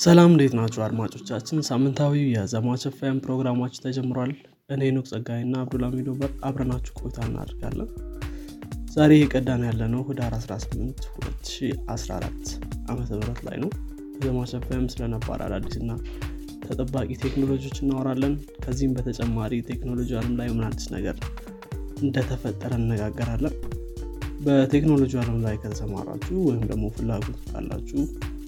ሰላም 0.00 0.30
እንዴት 0.30 0.54
ናቸው 0.58 0.80
አድማጮቻችን? 0.84 1.58
ሳምንታዊ 1.68 2.12
የዘማች 2.34 2.82
ኤፍኤም 2.90 3.16
ፕሮግራማችን 3.24 3.82
ተጀምሯል። 3.84 4.30
እኔ 4.70 4.82
ኑክ 4.94 5.06
ጸጋይ 5.10 5.40
እና 5.44 5.54
አብዱልሚዶ 5.62 6.10
በር 6.20 6.32
አብረናችሁ 6.48 6.92
ቆይታ 7.00 7.18
እናደርጋለን። 7.26 7.88
ዛሬ 8.94 9.10
የቀዳን 9.18 9.64
ያለ 9.68 9.82
ነው 9.94 10.02
ህዳር 10.08 10.34
18 10.38 11.04
2014 11.16 12.54
ዓመተ 12.88 13.10
ምህረት 13.18 13.42
ላይ 13.48 13.58
ነው። 13.64 13.70
ዘማች 14.24 14.54
ኤፍኤም 14.58 14.86
ስለነባር 14.94 15.42
አዳዲስ 15.46 15.76
እና 15.82 15.90
ተጠባቂ 16.64 17.10
ቴክኖሎጂዎች 17.24 17.78
እናወራለን። 17.82 18.34
ከዚህም 18.64 18.96
በተጨማሪ 18.96 19.60
ቴክኖሎጂ 19.70 20.10
አለም 20.18 20.34
ላይ 20.40 20.50
ምን 20.54 20.66
አዲስ 20.68 20.88
ነገር 20.96 21.16
እንደተፈጠረ 22.02 22.72
እነጋገራለን። 22.80 23.54
በቴክኖሎጂ 24.40 25.14
አለም 25.22 25.38
ላይ 25.44 25.56
ከተሰማራችሁ 25.62 26.36
ወይም 26.48 26.66
ደግሞ 26.70 26.84
ፍላጎት 26.96 27.40
ካላችሁ 27.48 28.02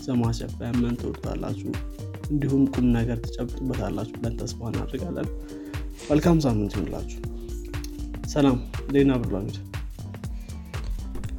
ዘማች 0.04 0.38
ኤፍኤምን 0.46 0.96
ትወዱታላችሁ 1.00 1.70
እንዲሁም 2.30 2.62
ቁም 2.74 2.86
ነገር 2.96 3.18
ትጨብጡበታላችሁ 3.24 4.14
ብለን 4.16 4.34
ተስፋ 4.40 4.70
እናድርጋለን። 4.70 5.28
መልካም 6.10 6.38
ሳምንት 6.44 6.72
ይሁንላችሁ። 6.76 7.18
ሰላም 8.32 8.56
ነህ 8.86 9.14
አብዱልሐሚድ? 9.16 9.56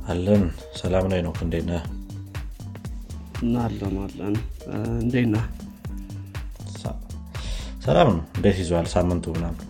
አለን 0.07 0.43
ሰላም 0.81 1.05
ላይ 1.11 1.21
ነው? 1.23 1.33
እና 3.43 3.55
አለን 3.67 3.95
አለን 4.05 4.35
እንዴት 5.01 5.27
ነህ? 5.33 5.45
ሰላም 7.85 8.09
ነው 8.11 8.23
እንዴት 8.35 8.57
ይዟል 8.61 8.85
ሳምንቱ 8.93 9.25
ምናምን 9.35 9.61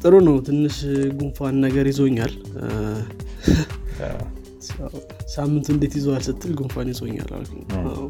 ጥሩ 0.00 0.14
ነው። 0.26 0.36
ትንሽ 0.46 0.76
ጉንፋን 1.18 1.56
ነገር 1.64 1.86
ይዞኛል። 1.90 2.34
ሳምንቱ 5.34 5.66
እንዴት 5.74 5.92
ይዘዋል 5.98 6.22
ስትል 6.26 6.52
ጉንፋን 6.58 6.88
ይዞኛል 6.92 7.30
አልኩኝ። 7.36 7.64
አዎ። 7.80 8.06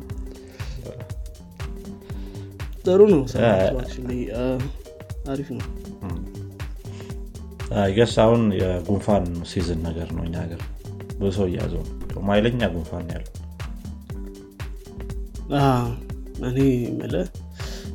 ጥሩ 2.84 3.00
ነው። 3.12 3.20
አሪፍ 5.28 5.48
ነው። 5.56 5.64
ገስ 7.96 8.12
አሁን 8.22 8.42
የጉንፋን 8.58 9.24
ሲዝን 9.50 9.80
ነገር 9.88 10.08
ነው 10.16 10.22
እኛ 10.24 10.34
ሀገር 10.44 10.60
ብዙ 11.18 11.28
ሰው 11.36 11.44
እያዘው 11.50 11.82
ኃይለኛ 12.28 12.60
ጉንፋን 12.72 13.04
ያለው 13.12 13.30
እኔ 16.48 16.56
የምልህ 16.82 17.26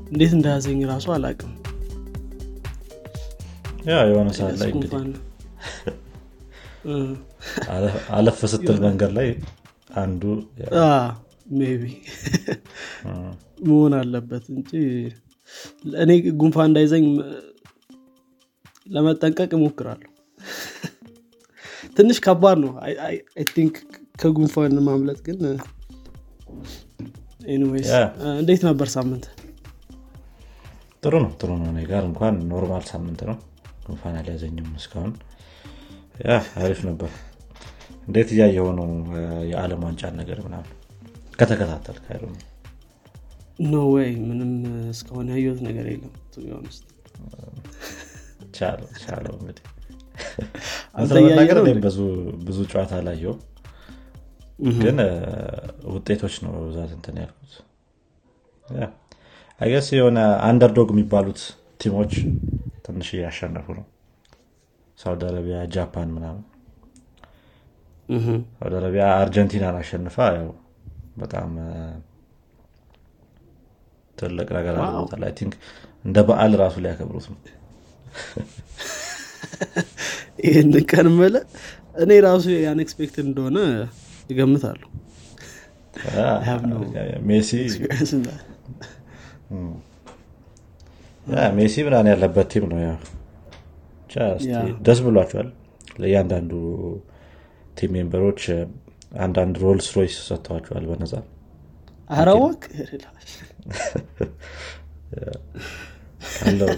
እንዴት 0.05 0.31
እንደያዘኝ 0.38 0.80
ራሱ 0.89 1.05
አላውቅም። 1.16 1.52
ያ 3.88 3.89
የሆነ 4.09 4.27
ሰዓት 4.38 4.55
ላይ 4.61 4.70
አለፍ 8.17 8.39
ስትል 8.53 8.77
መንገድ 8.86 9.11
ላይ 9.17 9.30
አንዱ 9.95 10.23
maybe 11.53 11.84
መሆን 13.66 13.94
አለበት 13.99 14.45
እንጂ 14.53 14.72
እኔ 16.03 16.11
ጉንፋን 16.41 16.67
እንዳይዘኝ 16.69 17.05
ለመጠንቀቅ 18.88 19.52
እሞክራለሁ። 19.58 20.09
ትንሽ 21.97 22.17
ከባድ 22.25 22.58
ነው። 22.64 22.71
I 23.38 23.45
think 23.56 23.76
ከጉንፋን 24.21 24.75
ማምለጥ 24.88 25.19
ግን 25.27 25.39
anyways. 27.48 27.89
እንዴት 28.41 28.61
ነበር 28.67 28.88
ሳምንት? 28.95 29.25
ጥሩ 31.03 31.14
ነው 31.23 31.31
ጥሩ 31.39 31.49
ነው 31.61 31.67
እኔ 31.71 31.80
ጋር 31.91 32.03
እንኳን 32.09 32.36
normal 32.52 32.84
ሳምንት 32.91 33.21
ነው 33.30 33.38
ጉንፋን 33.86 34.16
አልያዘኝም 34.19 34.69
እስካሁን 34.80 35.14
ያ 36.27 36.33
አሪፍ 36.61 36.81
ነበር 36.89 37.09
እንዴት 38.04 38.30
እያየው 38.34 38.68
ነው 38.78 38.88
የዓለም 39.52 39.84
ዋንጫን 39.86 40.16
ነገር 40.22 40.40
ምናምን 40.46 40.72
ከተከታተል 41.40 41.98
ካይሉ 42.06 42.23
ኖ 43.66 43.82
ወይ 43.94 44.10
ምንም 44.28 44.52
እስካሁን 44.94 45.28
ያየሁት 45.34 45.60
ነገር 45.68 45.86
የለም 45.90 46.14
ቻለው 49.02 49.33
እንግዲህ። 49.38 49.64
እኔም 51.60 51.80
ብዙ- 51.86 52.08
ብዙ 52.48 52.58
ጨዋታ 52.72 52.94
አላየሁም። 53.00 53.39
ግን 54.77 54.98
ውጤቶች 55.94 56.36
ነው 56.44 56.52
በብዛት 56.56 56.92
እንትን 56.98 57.16
ያልኩት። 57.22 57.54
I 59.60 59.64
guess 59.64 59.88
የሆነ 59.95 60.20
underdog 60.48 60.89
የሚባሉት 60.94 61.42
team 61.82 61.98
ኦች 61.98 62.14
ትንሽ 62.86 63.10
እያሸነፉ 63.16 63.67
ነው። 63.80 63.86
ሳውዲ 65.00 65.22
አረቢያ 65.30 65.58
ጃፓን 65.73 66.10
ምናምን 66.16 66.44
ሳውዲ 68.55 68.73
አረቢያ 68.77 69.05
አርጀንቲናን 69.19 69.75
አሸንፋ 69.81 70.17
ያው 70.37 70.49
በጣም 71.21 71.49
ትልቅ 74.17 74.47
ነገር 74.58 74.75
አድርጎታል 74.80 75.23
I 75.27 75.33
think 75.39 75.54
እንደ 76.05 76.17
በዓል 76.30 76.53
ራሱ 76.64 76.75
ሊያከብሩት 76.86 77.27
ነው 77.31 77.39
ይህን 80.45 80.71
ቀን 80.91 81.08
መለ 81.19 81.36
እኔ 82.03 82.11
ራሱ 82.25 82.45
unexpected 82.71 83.26
እንደሆነ 83.30 83.58
no 86.64 86.77
ሜሲ 91.58 91.75
ምናምን 91.87 92.08
ያለበት 92.11 92.47
ቲም 92.53 92.64
ነው 92.71 92.80
ደስ 94.87 94.99
ብሏቸዋል 95.05 95.49
ለእያንዳንዱ 96.02 96.52
ቲም 97.78 97.92
ሜምበሮች 97.95 98.42
አንዳንድ 99.20 99.56
ሮልስ 99.64 99.88
ሮይስ 99.95 100.16
ሰጥተዋቸዋል 100.28 100.86
አረወቅ 102.16 102.61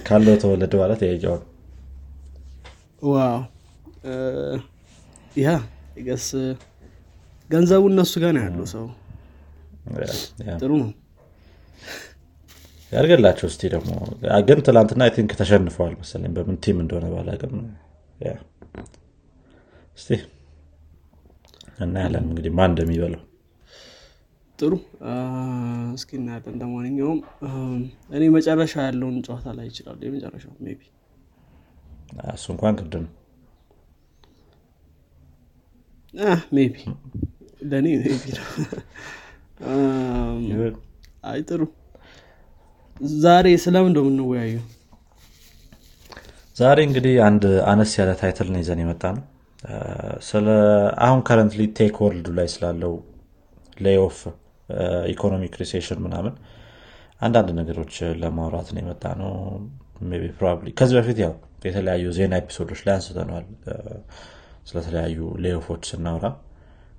ካለው- 0.05 0.39
ተወለደ 0.41 0.73
ማለት 0.81 1.01
ያየዋል 1.05 1.41
ዋው። 3.07 3.39
I 5.37 5.49
guess 6.07 6.27
ገንዘቡ 7.49 7.83
እነሱ 7.91 8.13
ጋር 8.23 8.31
ነው 8.35 8.43
ያለው 8.45 8.67
ሰው። 8.73 8.85
ጥሩ 10.61 10.71
ነው። 10.81 10.91
ያርገላቸው 12.91 13.47
እስቲ 13.51 13.61
ደግሞ። 13.73 13.91
ግን 14.47 14.59
ትላንትና 14.65 15.01
I 15.05 15.11
think 15.15 15.31
ተሸንፈዋል 15.39 15.93
መሰለኝ 16.01 16.31
በምን 16.35 16.57
team 16.63 16.77
እንደሆነ 16.83 17.05
ባላቅም 17.13 17.53
እስቲ 19.97 20.09
እናያለን 21.77 22.25
እንግዲህ 22.27 22.51
ማን 22.57 22.69
እንደሚበለው 22.71 23.21
ጥሩ 24.59 24.73
እስኪ 25.95 26.11
እናያለን። 26.19 26.55
ለማንኛውም 26.61 27.19
um፣ 27.47 27.81
እኔ 28.15 28.23
መጨረሻ 28.35 28.73
ያለውን 28.85 29.17
ጨዋታ 29.27 29.55
ላይ 29.57 29.65
ይችላሉ። 29.71 29.99
የመጨረሻው 30.07 30.53
ቢ 30.73 30.83
እሱ 32.33 32.45
እንኳን 32.53 32.75
ነው 32.97 33.11
maybe 36.53 36.77
ለእኔ 37.71 37.87
ቢ 38.15 38.31
ነው። 38.37 38.45
አይ 41.29 41.39
ጥሩ 41.49 41.61
ዛሬ 43.23 43.47
ስለምን 43.63 43.89
እንደው 43.89 44.03
የምንወያየው? 44.05 44.63
ዛሬ 46.55 46.77
እንግዲህ 46.87 47.15
አንድ 47.25 47.43
አነስ 47.71 47.93
ያለ 47.99 48.11
title 48.19 48.47
ነው 48.53 48.59
ይዘን 48.61 48.81
የመጣነው 48.83 49.23
ስለ 50.27 50.47
አሁን 51.05 51.19
currently 51.27 51.63
tech 51.77 51.95
world 52.03 52.27
ላይ 52.37 52.47
ስላለው 52.53 52.93
layoff 53.77 54.17
economic 55.11 55.53
recession 55.61 55.99
ምናምን 56.05 56.33
አንዳንድ 57.21 57.49
ነገሮች 57.59 57.93
ለማውራት 58.21 58.69
ነው 58.73 58.81
የመጣነው 58.83 59.31
probably 60.35 60.69
ከዚህ 60.79 60.95
በፊት 60.99 61.19
ያው 61.23 61.33
የተለያዩ 61.65 62.07
ዜና 62.17 62.33
episode 62.41 62.65
ኦች 62.65 62.79
ላይ 62.85 62.93
አንስተነዋል። 62.95 63.45
uh፣ 63.67 63.75
ስለተለያዩ 64.69 65.17
layoff 65.43 65.67
ኦች 65.67 65.83
ስናወራ 65.91 66.25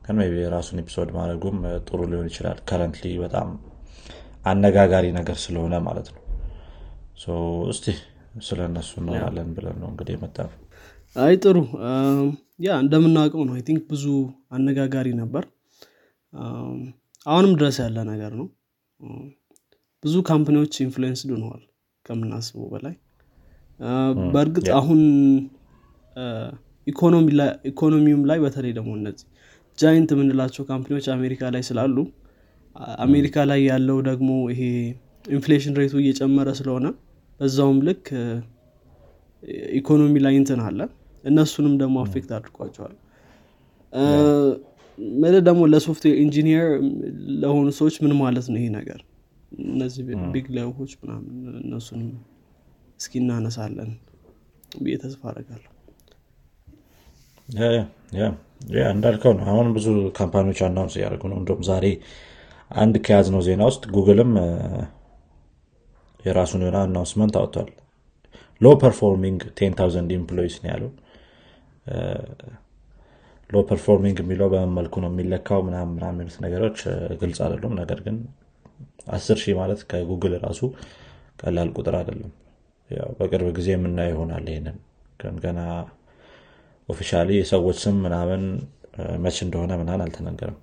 ግን 0.04 0.18
ቢ 0.24 0.36
የራሱን 0.40 0.80
episode 0.82 1.10
ማድረጉም 1.16 1.58
uh፣ 1.66 1.74
ጥሩ 1.86 2.00
ሊሆን 2.10 2.28
ይችላል። 2.30 2.58
currently 2.68 3.12
በጣም 3.24 3.48
አነጋጋሪ 4.44 5.06
ነገር 5.18 5.36
ስለሆነ 5.44 5.74
ማለት 5.86 6.08
ነው። 6.14 6.22
እስቲ 7.72 7.86
ስለ 8.46 8.60
እነሱ 8.70 8.90
እናወራለን 9.00 9.50
ብለን 9.56 9.76
ነው 9.82 9.88
እንግዲህ 9.92 10.14
የመጣ 10.16 10.36
አይ 11.16 11.34
ጥሩ። 11.44 11.58
um፣ 11.90 12.26
ያ 12.58 12.76
እንደምናውቀው 12.82 13.42
ነው። 13.48 13.54
I 13.56 13.62
think 13.66 13.82
ብዙ 13.90 14.04
አነጋጋሪ 14.56 15.08
ነበር። 15.20 15.44
አሁንም 17.26 17.52
ድረስ 17.60 17.76
ያለ 17.82 17.98
ነገር 18.10 18.32
ነው። 18.40 18.46
ብዙ 20.02 20.14
company 20.28 20.58
ዎች 20.58 20.74
influenced 20.84 21.28
ሆነዋል 21.34 21.62
ከምናስበው 22.04 22.66
በላይ 22.74 22.94
በእርግጥ 24.34 24.68
አሁን 24.78 25.00
ኢኮኖሚውም 27.70 28.22
ላይ 28.30 28.38
በተለይ 28.44 28.72
ደግሞ 28.78 28.90
እነዚህ 28.98 29.26
giant 29.78 30.10
የምንላቸው 30.14 30.64
company 30.70 30.93
ዎች 30.93 31.06
አሜሪካ 31.16 31.48
ላይ 31.54 31.62
ስላሉ 31.68 31.96
አሜሪካ 33.04 33.44
ላይ 33.50 33.60
ያለው 33.70 33.98
ደግሞ 34.08 34.30
ይሄ 34.52 34.62
inflation 35.28 35.74
rate 35.80 35.90
ኡ 35.90 35.94
እየጨመረ 36.02 36.48
ስለሆነ 36.58 36.86
በዛውም 37.40 37.78
ልክ 37.88 38.06
ኢኮኖሚ 39.78 40.14
ላይ 40.26 40.34
እንትን 40.40 40.60
አለ 40.66 40.80
እነሱንም 41.24 41.74
ደግሞ 41.82 41.96
affect 42.04 42.30
አድርጓቸዋል። 42.36 42.94
ምልህ 45.18 45.42
ደግሞ 45.48 45.62
ለ 45.72 45.81
software 45.81 46.16
engineer 46.22 46.68
ለሆኑ 47.42 47.66
ሰዎች 47.78 47.96
ምን 48.04 48.12
ማለት 48.20 48.46
ነው 48.52 48.58
ይሄ 48.60 48.66
ነገር? 48.78 49.00
እነዚህ 49.66 50.02
big 50.34 50.46
layoff 50.56 50.78
ኦች 50.78 50.92
ምናምን 51.00 51.34
እነሱንም 51.62 52.10
እስኪ 53.00 53.12
እናነሳለን 53.22 53.90
ብዬ 54.78 54.94
ተስፋ 55.02 55.22
አደርጋለሁ። 55.30 55.70
እንዳልከው 58.92 59.32
ነው። 59.38 59.44
አሁን 59.52 59.66
ብዙ 59.76 59.86
company 60.18 60.45
ዎች 60.45 60.60
announce 60.66 60.94
እያደረጉ 60.98 61.24
ነው። 61.32 61.38
እንደም 61.40 61.60
ዛሬ 61.68 61.86
አንድ 62.74 62.94
ከያዝነው 63.06 63.42
ዜና 63.46 63.62
ውስጥ 63.70 63.82
ጉግልም 63.94 64.32
የራሱን 66.20 66.62
የሆነ 66.64 66.78
announcement 66.84 67.34
አውጥቷል። 67.40 67.68
low 68.60 68.72
performing 68.82 69.40
ten 69.58 69.74
thousand 69.78 70.10
employees 70.16 70.54
ነው 70.62 70.68
ያለው 70.72 70.90
low 73.50 73.62
performing 73.68 74.16
የሚለው 74.22 74.48
በምን 74.52 74.72
መልኩ 74.78 74.94
ነው 75.02 75.10
የሚለካው 75.12 75.60
ምናምን 75.66 75.92
ምናምን 75.96 76.16
የሚሉት 76.16 76.38
ነገሮች 76.44 76.78
ግልጽ 77.20 77.38
አይደሉም። 77.44 77.74
ነገር 77.80 77.98
ግን 78.06 78.16
አስር 79.16 79.38
ሺህ 79.42 79.54
ማለት 79.60 79.80
ከጉግል 79.90 80.34
ራሱ 80.44 80.60
ቀላል 81.40 81.68
ቁጥር 81.76 81.94
አይደለም። 82.00 82.32
በቅርብ 83.18 83.48
ጊዜ 83.56 83.68
የምናየው 83.74 84.12
ይሆናል 84.14 84.46
ይሄንን። 84.50 84.76
ግን 85.20 85.36
ገና 85.44 85.60
officially 86.88 87.30
የሰዎች 87.38 87.76
ስም 87.84 87.96
ምናምን 88.04 88.42
መች 89.24 89.38
እንደሆነ 89.46 89.72
ምናምን 89.80 90.02
አልተነገረም። 90.04 90.58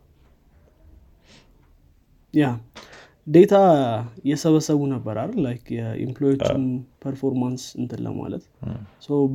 yeah 2.33 2.45
data 3.27 3.55
እየሰበሰቡ 4.23 4.79
ነበር 4.93 5.15
አይደል? 5.21 5.39
like 5.45 5.65
የ 5.77 5.88
employee 5.88 6.31
ዎችን 6.31 6.63
performance 7.03 7.63
እንትን 7.81 7.99
ለማለት 8.07 8.43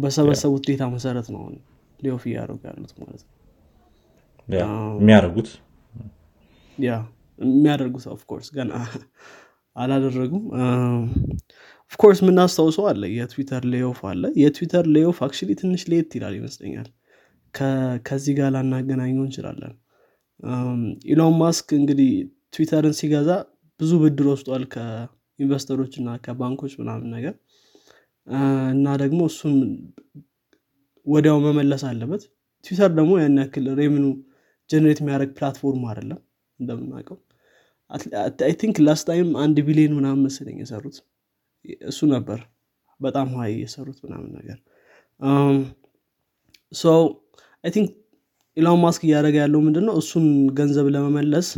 በሰበሰቡት 0.02 0.64
data 0.70 0.82
መሰረት 0.94 1.28
ነው 1.34 1.42
layoff 2.00 2.22
እያደረጉ 2.28 2.60
ያሉት 2.68 2.92
ማለት 3.00 3.22
ነው። 3.22 3.34
የሚያደርጉት? 4.98 5.48
yeah 6.78 6.90
የሚያደርጉት 7.38 8.04
of 8.14 8.23
course 8.23 8.48
ገና 8.54 8.72
አላደረጉም። 9.76 10.44
of 11.92 11.99
course 11.99 12.18
የምናስታውሰው 12.22 12.84
አለ 12.90 13.02
የትዊተር 13.16 13.62
layoff 13.72 14.00
አለ። 14.10 14.22
የትዊተር 14.40 14.86
layoff 14.94 15.18
actually 15.26 15.52
ትንሽ 15.60 15.82
ለየት 15.90 16.10
ይላል 16.18 16.34
ይመስለኛል። 16.38 16.88
ከዚህ 18.06 18.32
ጋር 18.38 18.48
ላናገናኘው 18.54 19.24
እንችላለን። 19.26 19.74
ኢሎን 21.12 21.36
ማስክ 21.40 21.68
እንግዲህ 21.78 22.10
ትዊተርን 22.54 22.94
ሲገዛ 22.98 23.30
ብዙ 23.80 23.90
ብድር 24.02 24.26
ወስዷል 24.32 24.64
ከ 24.74 24.91
investor 24.91 25.58
ኦች 25.58 25.92
እና 26.00 26.10
ከባንኮች 26.24 26.72
ምናምን 26.80 27.08
ነገር። 27.16 27.34
እና 28.74 28.86
ደግሞ 29.02 29.20
እሱን 29.30 29.54
ወዲያው 31.08 31.38
መመለስ 31.44 31.82
አለበት። 31.88 32.22
ትዊተር 32.64 32.90
ደግሞ 32.98 33.12
ያን 33.20 33.36
ያክል 33.42 33.66
revenue 33.78 34.04
generate 34.70 34.98
የሚያደርግ 35.02 35.30
platform 35.38 35.84
አይደለም 35.90 36.20
እንደምናውቀው። 36.58 37.18
I 38.46 38.54
think 38.60 38.76
last 38.86 39.04
time 39.10 39.28
አንድ 39.42 39.58
ቢሊዮን 39.68 39.94
ምናምን 39.98 40.22
መሰለኝ 40.26 40.56
የሰሩት። 40.62 40.96
እሱ 41.90 42.00
ነበር 42.14 42.40
በጣም 43.00 43.28
high 43.36 43.52
የሰሩት 43.62 43.98
ምናምን 44.04 44.30
ነገር። 44.38 44.58
so 46.72 46.84
I 47.64 47.70
think 47.76 47.88
ኢሎን 48.56 48.80
ማስክ 48.82 49.02
እያደረገ 49.06 49.36
ያለው 49.42 49.60
ምንድን 49.66 49.84
ነው 49.88 49.94
እሱን 50.00 50.26
ገንዘብ 50.58 50.86
ለመመለስ 50.94 51.48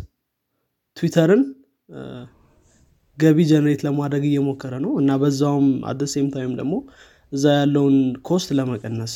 ትዊተርን 0.96 1.42
ገቢ 3.18 3.38
generate 3.50 3.80
ለማድረግ 3.86 4.22
እየሞከረ 4.28 4.74
ነው። 4.84 4.92
እና 5.00 5.10
በዛውም 5.22 5.68
at 5.90 5.95
the 5.95 6.02
same 6.12 6.28
time 6.34 6.52
ደግሞ 6.60 6.74
እዛ 7.32 7.44
ያለውን 7.58 7.96
cost 8.28 8.48
ለመቀነስ 8.58 9.12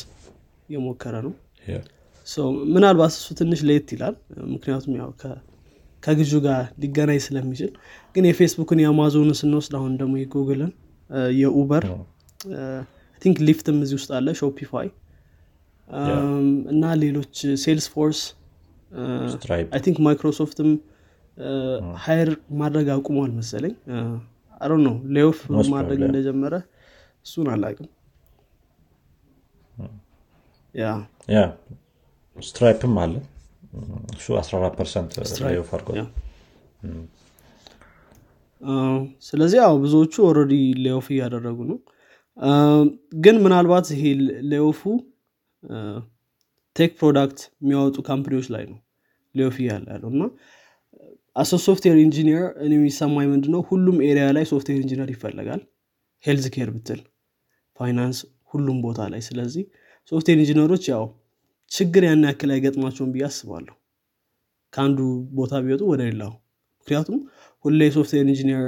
እየሞከረ 0.69 1.15
ነው። 1.25 1.33
ምናልባት 2.69 3.13
እሱ 3.15 3.27
ትንሽ 3.39 3.59
ለየት 3.67 3.89
ይላል። 3.93 4.15
ምክንያቱም 4.53 4.93
ያው 4.99 5.09
ከ- 5.19 5.39
ከግዢ 6.03 6.31
ጋር 6.43 6.61
ሊገናኝ 6.81 7.19
ስለሚችል። 7.25 7.71
ግን 8.15 8.25
የፌስቡክን 8.29 8.79
የአማዞንን 8.81 9.37
ስንወስድ 9.39 9.73
አሁን 9.77 9.93
ደግሞ 10.01 10.13
የጉግልን 10.21 10.71
የኡበር 11.39 11.83
think 13.21 13.37
ሊፍትም 13.47 13.77
እዚህ 13.83 13.95
ውስጥ 13.99 14.11
አለ 14.17 14.27
ሾፒፋይ 14.39 14.87
እና 16.71 16.83
ሌሎች 17.01 17.33
ሴልስ 17.63 17.87
ፎርስ 17.93 18.19
think 19.83 19.97
ማይክሮሶፍትም 20.05 20.69
hire 22.03 22.29
ማድረግ 22.59 22.87
አቁሟል 22.93 23.31
መሰለኝ። 23.37 23.73
አሮ 24.61 24.71
ነው 24.83 24.95
layoff 25.15 25.37
ማድረግ. 25.73 25.97
እንደጀመረ 26.07 26.53
እሱን 27.25 27.47
አላቅም 27.53 27.87
yeah 30.75 31.41
ስትራይፕም 32.37 32.95
አለ። 33.03 33.13
እሱ 34.15 34.25
14 34.39 34.75
percent 34.77 35.11
አድርጓል። 35.47 35.99
ስለዚህ 39.27 39.57
ያው 39.61 39.73
ብዙዎቹ 39.83 40.13
already 40.27 40.53
layoff 40.85 41.07
እያደረጉ 41.13 41.57
ነው። 41.71 41.77
ግን 43.23 43.35
ምናልባት 43.43 43.87
ይሄ 43.95 44.03
layoff 44.51 44.73
ኡ 44.73 44.81
tech 46.75 46.91
product 46.99 47.39
የሚያወጡ 47.61 47.97
company 48.09 48.33
ዎች 48.33 48.47
ላይ 48.55 48.63
ነው 48.71 48.79
layoff 49.35 49.55
እያለ 49.61 49.85
ያለው 49.93 50.09
እና 50.13 50.23
as 51.35 51.53
a 51.65 51.69
software 51.69 51.97
engineer 52.03 52.45
እኔ 52.65 52.71
የሚሰማኝ 52.77 53.27
ምንድን 53.31 53.51
ነው 53.55 53.61
ሁሉም 53.69 53.97
area 54.09 54.25
ላይ 54.37 54.45
software 54.51 54.79
engineer 54.83 55.09
ይፈለጋል። 55.13 55.61
health 56.23 56.45
care 56.55 56.69
ብትል 56.75 57.01
ፋይናንስ 57.79 58.19
ሁሉም 58.51 58.77
ቦታ 58.85 59.01
ላይ 59.13 59.21
ስለዚህ 59.27 59.63
software 60.11 60.37
engineer 60.37 60.69
ኦች 60.69 60.85
ያው 60.91 61.03
ችግር 61.71 62.03
ያን 62.07 62.25
ያክል 62.27 62.49
አይገጥማቸውም 62.55 63.11
ብዬ 63.13 63.23
አስባለሁ። 63.27 63.75
ከአንዱ 64.73 64.99
ቦታ 65.37 65.53
ቢወጡ 65.65 65.83
ወደ 65.91 66.01
ሌላው። 66.09 66.33
ምክንያቱም 66.79 67.17
ሁሌ 67.65 67.79
የ 67.87 67.95
software 67.95 68.25
engineer 68.25 68.65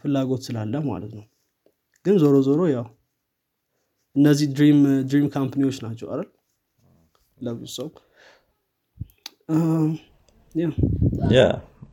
ፍላጎት 0.00 0.42
ስላለ 0.46 0.74
ማለት 0.88 1.12
ነው። 1.18 1.24
ግን 2.04 2.16
ዞሮ 2.22 2.36
ዞሮ 2.48 2.62
ያው 2.74 2.86
እነዚህ 4.16 4.48
dream 4.56 4.80
dream 5.10 5.28
company 5.36 5.63
ዎች 5.63 5.78
ናቸው 5.84 6.08
አይደል? 6.12 6.28
ለብዙ 7.38 7.70
ሰው 7.76 7.88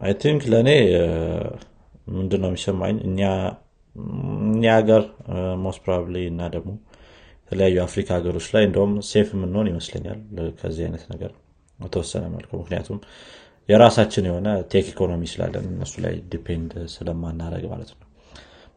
I 0.02 0.14
think 0.22 0.42
ለእኔ 0.52 0.70
ምንድን 2.14 2.40
ነው 2.44 2.50
የሚሰማኝ 2.52 2.96
እኛ 3.08 3.20
ሀገር 4.76 5.04
most 5.64 5.80
probably 5.86 6.16
እና 6.32 6.42
ደግሞ 6.56 6.72
የተለያዩ 7.52 7.78
አፍሪካ 7.84 8.10
ሀገሮች 8.18 8.46
ላይ 8.54 8.64
እንደውም 8.68 8.92
safe 9.08 9.30
የምንሆን 9.36 9.68
ይመስለኛል 9.70 10.20
ከዚህ 10.60 10.84
አይነት 10.86 11.04
ነገር 11.14 11.32
በተወሰነ 11.80 12.24
መልኩ። 12.36 12.52
ምክንያቱም 12.62 13.00
የራሳችን 13.70 14.28
የሆነ 14.30 14.48
tech 14.72 14.86
ኢኮኖሚ 14.94 15.24
ስላለን 15.32 15.66
እነሱ 15.72 15.94
ላይ 16.06 16.16
depend 16.32 16.72
ስለማናደረግ 16.94 17.66
ማለት 17.74 17.92
ነው። 17.94 18.08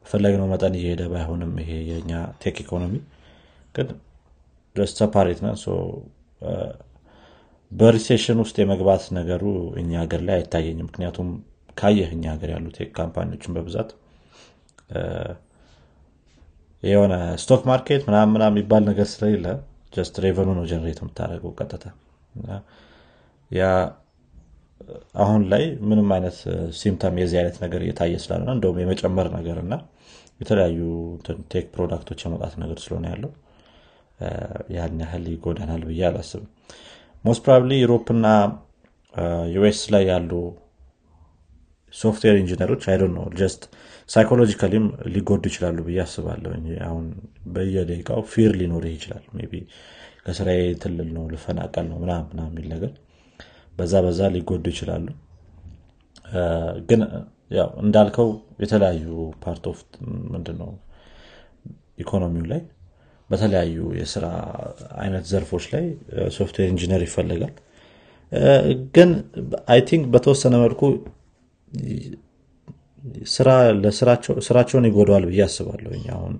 በፈለግነው 0.02 0.48
መጠን 0.52 0.74
እየሄደ 0.78 1.02
ባይሆንም 1.12 1.52
ይሄ 1.62 1.70
የኛ 1.90 2.12
tech 2.42 2.56
ኢኮኖሚ 2.64 2.94
ግን 3.74 3.88
separate 4.96 5.40
so 5.62 5.76
በ 7.72 7.84
recession 7.84 8.38
ውስጥ 8.42 8.56
የመግባት 8.62 9.04
ነገሩ 9.18 9.44
እኛ 9.80 9.92
ሀገር 10.02 10.20
ላይ 10.28 10.36
አይታየኝም። 10.38 10.88
ምክንያቱም 10.90 11.28
ካየህ 11.78 12.10
እኛ 12.16 12.24
ሀገር 12.34 12.50
ያሉ 12.54 12.66
tech 12.76 12.90
company 12.98 13.28
ዎችን 13.28 13.54
በብዛት 13.56 13.90
የሆነ 16.84 17.14
stock 17.42 17.62
market 17.68 18.02
ምናምን 18.08 18.32
ምናምን 18.34 18.54
የሚባል 18.54 18.82
ነገር 18.88 19.06
ስለሌለ 19.12 19.46
just 19.92 20.14
revenue 20.24 20.48
ነው 20.58 20.64
generate 20.70 20.98
የምታደርገው 21.02 21.52
ቀጥታ። 21.58 21.84
yeah 23.50 23.64
አሁን 25.22 25.42
ላይ 25.52 25.64
ምንም 25.88 26.08
አይነት 26.14 26.36
symptom 26.78 27.14
የዚህ 27.20 27.38
አይነት 27.40 27.56
ነገር 27.64 27.80
እየታየ 27.84 28.16
ስላላለ 28.24 28.46
እንደውም 28.54 28.80
የመጨመር 28.82 29.28
ነገር 29.36 29.58
እና 29.62 29.74
የተለያዩ 30.40 30.80
tech 31.52 31.66
product 31.74 32.03
ኦች 32.03 32.20
የመውጣት 32.24 32.54
ነገር 32.62 32.78
ስለሆነ 32.84 33.04
ያለው 33.12 33.32
ያን 34.74 35.00
ያህል 35.04 35.24
ይጎዳናል 35.32 35.82
ብዬ 35.88 36.02
አላስብም። 36.08 36.48
most 37.24 37.42
probably 37.44 37.72
ዩሮፕና 37.82 38.26
US 39.54 39.80
ላይ 39.94 40.04
ያሉ 40.10 40.30
software 41.94 42.36
engineer 42.40 42.69
ኦች 42.69 42.84
አይዶ 42.90 43.04
ነው 43.16 43.26
just 43.40 43.62
psychologically 44.08 44.75
ም 44.75 44.84
ሊጎዱ 45.14 45.42
ይችላሉ 45.50 45.78
ብዬ 45.86 45.98
አስባለሁ። 46.04 46.50
አሁን 46.88 47.04
በየደቂቃው 47.54 48.20
fear 48.32 48.52
ሊኖርህ 48.60 48.92
ይችላል። 48.96 49.22
ቢ 49.52 49.60
ከስራዬ 50.26 50.60
ልለቅ 50.82 51.08
ነው 51.16 51.24
ልፈናቀል 51.32 51.86
ነው 51.90 51.98
ምናምን 52.02 52.44
የሚል 52.46 52.66
ነገር 52.74 52.92
በዛ 53.74 53.94
በዛ 54.04 54.20
ሊጎዱ 54.34 54.64
ይችላሉ። 54.72 55.06
ግን 56.88 57.00
ያው 57.50 57.68
እንዳልከው 57.82 58.28
የተለያዩ 58.62 59.06
part 59.42 59.64
of 59.70 59.80
ምንድነው 60.32 60.70
ኢኮኖሚው 62.02 62.46
ላይ 62.52 62.62
በተለያዩ 63.30 63.76
የስራ 63.98 64.24
አይነት 64.98 65.24
ዘርፎች 65.30 65.64
ላይ 65.74 65.84
software 66.36 66.66
engineer 66.72 67.02
ይፈልጋል። 67.06 67.54
ግን 68.94 69.10
I 69.72 69.80
think 69.88 70.04
በተወሰነ 70.14 70.54
መልኩ 70.64 70.82
ስራቸውን 74.46 74.86
ይጎዳዋል 74.88 75.24
ብዬ 75.30 75.40
አስባለሁ። 75.46 75.92
አሁን 76.16 76.34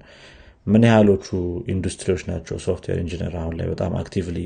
ምን 0.66 0.82
ያህሎቹ 0.88 1.26
ኢንዱስትሪዎች 1.74 2.22
ናቸው? 2.30 2.56
software 2.66 2.98
engineer 3.02 3.34
አሁን 3.40 3.54
ላይ 3.58 3.66
በጣም 3.72 3.92
actively 4.00 4.38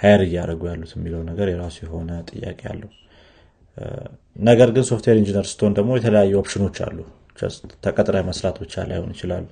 hire 0.00 0.22
እያደረጉ 0.26 0.62
ያሉት 0.70 0.92
የሚለው 0.96 1.22
ነገር 1.30 1.48
የራሱ 1.52 1.76
የሆነ 1.84 2.10
ጥያቄ 2.30 2.60
አለው። 2.72 2.90
ነገር 4.42 4.68
ግን 4.74 4.84
software 4.90 5.16
engineer 5.20 5.46
ስትሆን 5.50 5.72
ደግሞ 5.78 5.90
የተለያዩ 5.98 6.34
ኦፕሽኖች 6.42 6.76
አሉ። 6.86 6.98
ተቀጥሮ 7.84 8.16
መስራት 8.28 8.56
ብቻ 8.62 8.84
ላይሆን 8.90 9.10
ይችላል። 9.14 9.44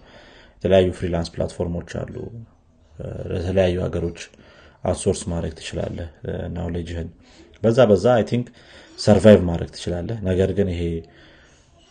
የተለያዩ 0.57 0.89
freelance 0.99 1.29
platform 1.35 1.72
ኦች 1.72 1.91
አሉ። 2.01 2.15
ለተለያዩ 3.33 3.77
ሀገሮች 3.85 4.21
outsource 4.85 5.21
ማድረግ 5.31 5.53
ትችላለህ። 5.59 6.09
knowledge 6.57 6.93
ህን 6.93 7.09
በዛ 7.63 7.79
በዛ 7.91 8.07
I 8.19 8.25
think 8.31 8.47
survive 8.99 9.41
ማድረግ 9.49 9.71
ትችላለህ። 9.75 10.19
ነገር 10.29 10.51
ግን 10.59 10.69
ይሄ 10.75 10.83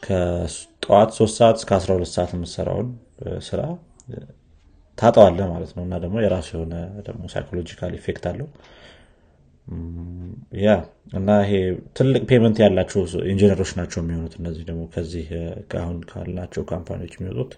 ከጠዋት 0.03 1.11
ሶስት 1.17 1.35
ሰዓት 1.39 1.57
እስከ 1.59 1.71
12 1.79 2.15
ሰዓት 2.15 2.31
የምሰራውን 2.35 2.89
ስራ 3.47 3.61
ታጣዋለህ 4.97 5.39
ማለት 5.53 5.71
ነው። 5.77 5.83
እና 5.85 5.95
ደግሞ 6.03 6.15
የራሱ 6.23 6.49
የሆነ 6.55 6.75
ደግሞ 7.07 7.23
psychological 7.33 7.93
effect 7.97 8.25
አለው። 8.29 8.47
ያ 10.63 10.69
እና 11.17 11.29
ይሄ 11.43 11.53
ትልቅ 11.97 12.21
payment 12.29 12.57
ያላቸው 12.63 13.01
ኢንጂነሮች 13.31 13.71
ናቸው 13.79 13.99
የሚሆኑት 14.01 14.33
እነዚህ 14.39 14.63
ደግሞ 14.69 14.81
ከዚህ 14.93 15.27
አሁን 15.81 15.97
ካልናቸው 16.11 16.63
company 16.71 16.98
ዎች 16.98 17.13
የሚወጡት። 17.17 17.53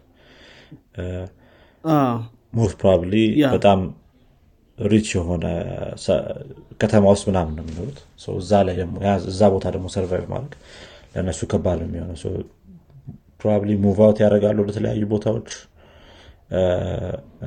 Most 2.54 2.76
probably 2.82 3.14
በጣም 3.56 3.80
rich 4.78 5.08
የሆነ 5.16 5.46
ከተማ 6.82 7.04
ውስጥ 7.14 7.26
ምናምን 7.30 7.54
ነው 7.58 7.64
የሚኖሩት። 7.66 8.00
እዛ 9.32 9.42
ቦታ 9.54 9.66
ደግሞ 9.76 9.88
survive 9.96 10.26
ማድረግ 10.34 10.54
ለእነሱ 11.14 11.42
ከባድ 11.52 11.80
ነው 11.82 11.88
የሚሆነው። 11.90 12.18
Probably 13.42 13.72
move 13.84 13.98
out 14.06 14.20
ያደርጋሉ 14.24 14.58
ወደተለያዩ 14.64 15.04
ቦታዎች። 15.12 15.50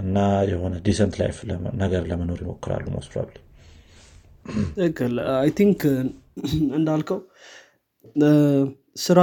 እና 0.00 0.16
የሆነ 0.50 0.75
decent 0.87 1.14
life 1.21 1.37
ነገር 1.82 2.02
ለመኖር 2.10 2.40
ይሞክራሉ 2.44 2.84
most 2.95 3.11
probably 3.12 3.37
ትክክል። 4.76 5.14
I 5.37 5.50
think 5.59 5.80
እንዳልከው 6.78 7.18
ስራ 9.04 9.20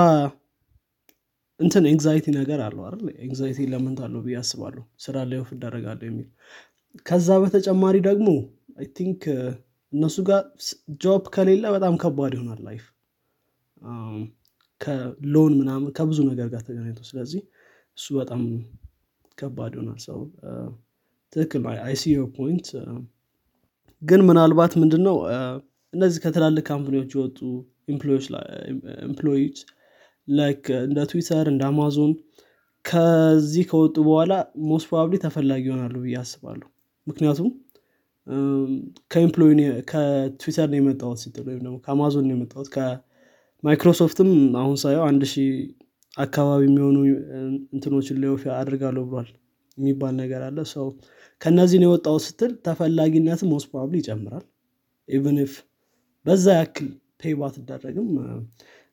እንትን 1.60 1.84
anxiety 1.92 2.26
ነገር 2.40 2.60
አለው 2.66 2.84
አይደል? 2.88 3.08
Anxiety 3.26 3.60
element 3.72 4.00
አለው 4.06 4.22
ብዬ 4.26 4.36
አስባለሁ። 4.42 4.84
ስራ 5.06 5.16
layoff 5.30 5.52
እደረጋለሁ 5.56 6.06
የሚል 6.10 6.28
ከዛ 7.06 7.30
በተጨማሪ 7.44 7.98
ደግሞ 8.08 8.30
I 8.80 8.88
think 8.98 9.22
እነሱ 9.94 10.18
ጋር 10.30 10.42
job 11.04 11.24
ከሌለ 11.36 11.66
በጣም 11.76 11.94
ከባድ 12.02 12.34
ይሆናል 12.38 12.60
life 12.68 12.86
ከ 14.82 15.06
loan 15.06 15.54
ምናምን 15.60 15.90
ከብዙ 15.98 16.20
ነገር 16.30 16.48
ጋር 16.54 16.62
ተገናኝቶ 16.68 17.02
ስለዚህ 17.10 17.42
እሱ 17.98 18.08
በጣም 18.20 18.42
ከባድ 19.38 19.72
ይሆናል 19.78 20.00
so። 20.08 20.20
ትክክል 21.34 21.62
ነው 21.64 21.72
I 21.88 21.92
see 21.92 22.04
point 22.38 22.68
ግን 24.02 24.22
ምናልባት 24.28 24.74
ምንድን 24.82 25.02
ነው 25.08 25.18
እነዚህ 25.94 26.20
ከትላልቅ 26.24 26.64
company 26.70 26.97
ዎች 26.97 27.12
የወጡ 27.16 27.40
employee 29.08 29.41
ዎች 29.41 29.58
like 30.28 30.64
እንደ 30.82 31.00
ትዊተር 31.12 31.46
እንደ 31.52 31.64
አማዞን 31.70 32.12
ከዚህ 32.86 33.64
ከወጡ 33.70 33.96
በኋላ 34.08 34.34
Most 34.70 34.88
probably 34.90 35.16
ተፈላጊ 35.24 35.64
ይሆናሉ 35.70 35.96
ብዬ 36.04 36.16
አስባለሁ 36.22 36.68
ምክንያቱም 37.08 37.50
ከትዊተር 39.90 40.68
ነው 40.72 40.78
የመጣሁት 40.80 41.20
ስትል 41.24 41.46
ወይም 41.50 41.62
ደግሞ 41.62 41.76
ከአማዞን 41.86 42.26
ነው 42.30 42.36
የመጣሁት 42.36 42.70
ከማይክሮሶፍትም 42.76 44.30
አሁን 44.62 44.76
ሳየው 44.82 45.04
አንድ 45.08 45.24
ሺህ 45.32 45.52
አካባቢ 46.18 46.62
የሚሆኑ 46.68 46.98
እንትኖችን 47.76 48.20
layoff 48.24 48.44
አድርጋለሁ 48.58 49.04
ብሏል 49.10 49.30
የሚባል 49.78 50.14
ነገር 50.22 50.42
አለ። 50.48 50.60
So 50.74 50.86
ከእነዚህ 51.42 51.80
ነው 51.82 51.90
የወጣው 51.90 52.18
ስትል 52.26 52.52
ተፈላጊነት 52.66 53.42
most 53.52 53.68
probably 53.72 53.98
ይጨምራል። 54.02 54.46
Even 55.08 55.38
if 55.46 55.56
በዛ 56.26 56.46
ያክል 56.60 56.88
pay 57.22 57.34
ባትደረግም 57.40 58.10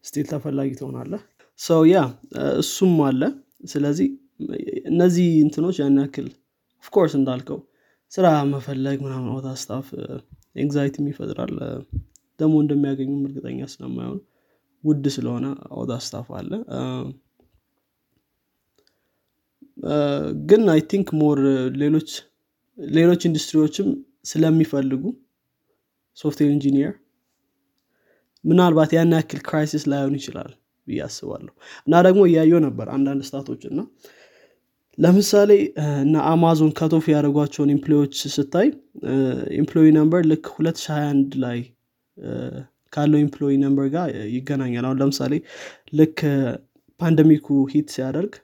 still 0.05 0.27
ተፈላጊ 0.33 0.71
ትሆናለህ። 0.81 1.23
So 1.61 1.83
ያ 1.91 1.99
እሱም 2.61 2.95
አለ። 3.07 3.23
ስለዚህ 3.73 4.09
እነዚህ 4.91 5.27
እንትኖች 5.45 5.77
ያን 5.81 5.99
ያክል 6.03 6.27
of 6.85 6.92
course 6.92 7.13
እንዳልከው 7.19 7.59
ስራ 8.15 8.27
መፈለግ 8.51 8.99
ምናምን 9.05 9.29
all 9.33 9.39
that 9.39 9.49
stuff 9.61 9.87
anxiety 10.57 10.96
ም 10.96 11.07
ይፈጥራል 11.11 11.55
ደግሞ 12.41 12.55
እንደሚያገኙም 12.63 13.23
እርግጠኛ 13.29 13.61
ስለማይሆን 13.73 14.21
ውድ 14.85 15.05
ስለሆነ 15.15 15.47
all 15.73 15.81
that 15.81 15.93
stuff 16.05 16.29
አለ። 16.39 16.51
ግን 20.45 20.63
I 20.73 20.81
think 20.91 21.09
more 21.21 21.39
ሌሎች 21.83 22.11
ሌሎች 22.79 23.23
ኢንዱስትሪዎችም 23.29 23.89
ስለሚፈልጉ 24.25 25.03
software 26.19 26.51
engineer 26.53 26.93
ምናልባት 28.45 28.91
ያን 28.97 29.15
ያክል 29.17 29.41
crisis 29.47 29.85
ላይሆን 29.91 30.15
ይችላል 30.19 30.51
ብዬ 30.87 31.01
አስባለሁ። 31.07 31.53
እና 31.87 32.03
ደግሞ 32.07 32.23
እያየው 32.31 32.61
ነበር 32.67 32.87
አንዳንድ 32.97 33.23
stat 33.29 33.46
ኦች 33.46 33.63
እና 33.71 33.81
ለምሳሌ 34.99 35.51
እና 36.03 36.17
Amazon 36.31 36.73
cut 36.79 36.92
off 36.92 37.05
ያደረጓቸውን 37.13 37.71
employee 37.75 38.01
ዎች 38.01 38.15
ስታይ 38.35 38.69
employee 39.59 39.89
number 39.99 40.21
ልክ 40.31 40.45
2021 40.57 41.37
ላይ 41.45 41.59
ካለው 42.93 43.19
employee 43.23 43.55
number 43.65 43.87
ጋር 43.95 44.09
ይገናኛል። 44.35 44.85
አሁን 44.89 44.99
ለምሳሌ 45.03 45.33
ልክ 46.01 46.19
pandemic 47.01 47.47
ኡ 47.73 47.79
hit 47.79 47.89
ሲያደርግ 47.95 48.35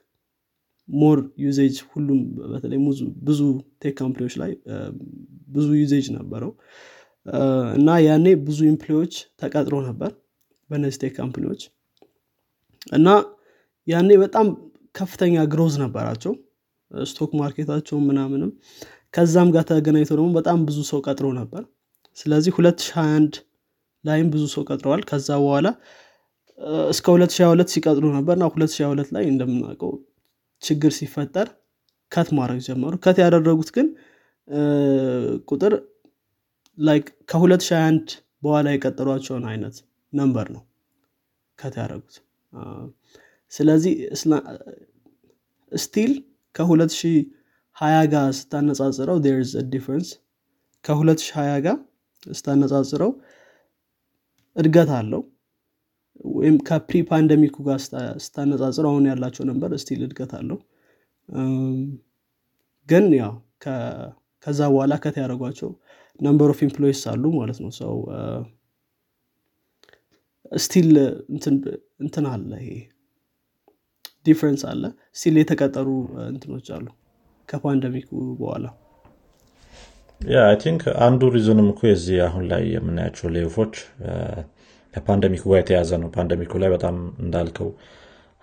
more 0.89 1.19
usage 1.43 1.75
ሁሉም 1.91 2.19
በተለይ 2.51 2.79
ብዙ 3.27 3.39
tech 3.83 3.95
company 4.01 4.21
ዎች 4.21 4.33
ላይ 4.41 4.51
ብዙ 5.49 5.67
usage 5.81 6.07
ነበረው። 6.17 6.51
እና 7.77 7.89
ያኔ 8.05 8.27
ብዙ 8.47 8.59
employee 8.71 8.99
ዎች 8.99 9.13
ተቀጥሮ 9.41 9.75
ነበር 9.87 10.11
በእነዚህ 10.69 10.99
tech 11.03 11.13
company 11.19 11.43
ዎች። 11.43 11.61
እና 12.97 13.07
ያኔ 13.87 14.09
በጣም 14.23 14.47
ከፍተኛ 14.95 15.43
growth 15.53 15.75
ነበራቸው። 15.83 16.33
Stock 16.91 17.31
market 17.39 17.66
ኣቸው 17.66 17.97
ምናምንም 18.07 18.49
ከዛም 19.13 19.49
ጋር 19.53 19.63
ተገናኝተው 19.69 20.17
ደግሞ 20.17 20.29
በጣም 20.39 20.59
ብዙ 20.67 20.79
ሰው 20.89 20.99
ቀጥሮ 21.07 21.27
ነበር። 21.37 21.63
ስለዚህ 22.17 22.51
2021 22.57 23.35
ላይም 24.03 24.27
ብዙ 24.33 24.43
ሰው 24.53 24.63
ቀጥረዋል። 24.69 25.01
ከዛ 25.09 25.29
በኋላ 25.43 25.67
እስከ 26.89 27.05
2022 27.13 27.73
ሲቀጥሩ 27.75 28.05
ነበር 28.17 28.35
እና 28.37 28.45
2022 28.49 29.13
ላይ 29.15 29.23
እንደምናውቀው 29.31 29.91
ችግር 30.61 30.91
ሲፈጠር 30.97 31.47
cut 32.11 32.29
ማድረግ 32.37 32.59
ጀመሩ። 32.67 32.93
Cut 33.05 33.17
ያደረጉት 33.23 33.69
ግን 33.75 33.87
ቁጥር 35.51 35.73
like 36.77 37.07
ከ2021 37.31 38.13
በኋላ 38.43 38.67
የቀጠሯቸውን 38.73 39.45
አይነት 39.51 39.75
number 40.13 40.47
ነው 40.55 40.63
cut 41.59 41.75
ያደረጉት 41.81 42.15
ስለዚህ 43.51 43.93
still 45.71 46.11
ከ2020 46.55 47.99
ጋር 48.13 48.25
ስታነጻጽረው 48.39 49.17
there's 49.35 49.51
difference 49.73 50.09
ከ2020 50.85 51.59
ጋር 51.65 51.77
ስታነጻጽረው 52.33 53.11
እድገት 54.55 54.89
አለው። 54.97 55.21
ወይም 56.31 56.55
ከ 56.67 56.79
pre 56.79 56.97
pandemic 57.09 57.46
ኡ 57.46 57.55
ጋር 57.67 57.79
ስታነጻጽረው 58.25 58.89
አሁን 58.91 59.05
ያላቸው 59.11 59.43
number 59.51 59.71
still 59.83 60.01
እድገት 60.07 60.33
አለው። 60.39 60.59
ግን 62.89 63.05
ያው 63.21 63.33
ከዛ 64.43 64.59
በኋላ 64.73 64.93
cut 65.03 65.15
ያደረጓቸው 65.21 65.69
number 66.19 66.49
of 66.53 66.59
employees 66.65 67.01
አሉ 67.11 67.23
ማለት 67.37 67.59
ነው። 67.63 67.71
So 67.79 67.93
still 70.61 70.89
እንትን 72.01 72.25
አለ 72.31 72.51
ይሄ 72.61 72.71
difference 74.25 74.61
አለ። 74.71 74.83
Still 75.15 75.37
የተቀጠሩ 75.41 75.87
እንትኖች 76.27 76.67
አሉ። 76.75 76.87
ከ 77.49 77.59
pandemic 77.59 77.99
ኡ 77.99 78.09
በኋላ 78.39 78.65
I 80.41 80.55
think 80.63 80.81
አንዱ 81.05 81.21
reason 81.35 81.59
ም 81.59 81.67
እኮ 81.71 81.81
የዚህ 81.87 82.17
አሁን 82.25 82.43
ላይ 82.51 82.63
የምናያቸው 82.75 83.27
layoff 83.37 83.59
ኦች 83.59 83.73
ከ 84.93 85.01
pandemic 85.01 85.35
ኡ 85.35 85.43
ጋር 85.51 85.59
የተያዘ 85.61 85.91
ነው። 86.01 86.09
Pandemic 86.15 86.45
ኡ 86.45 86.53
ላይ 86.63 86.69
በጣም 86.73 86.95
እንዳልከው 87.19 87.69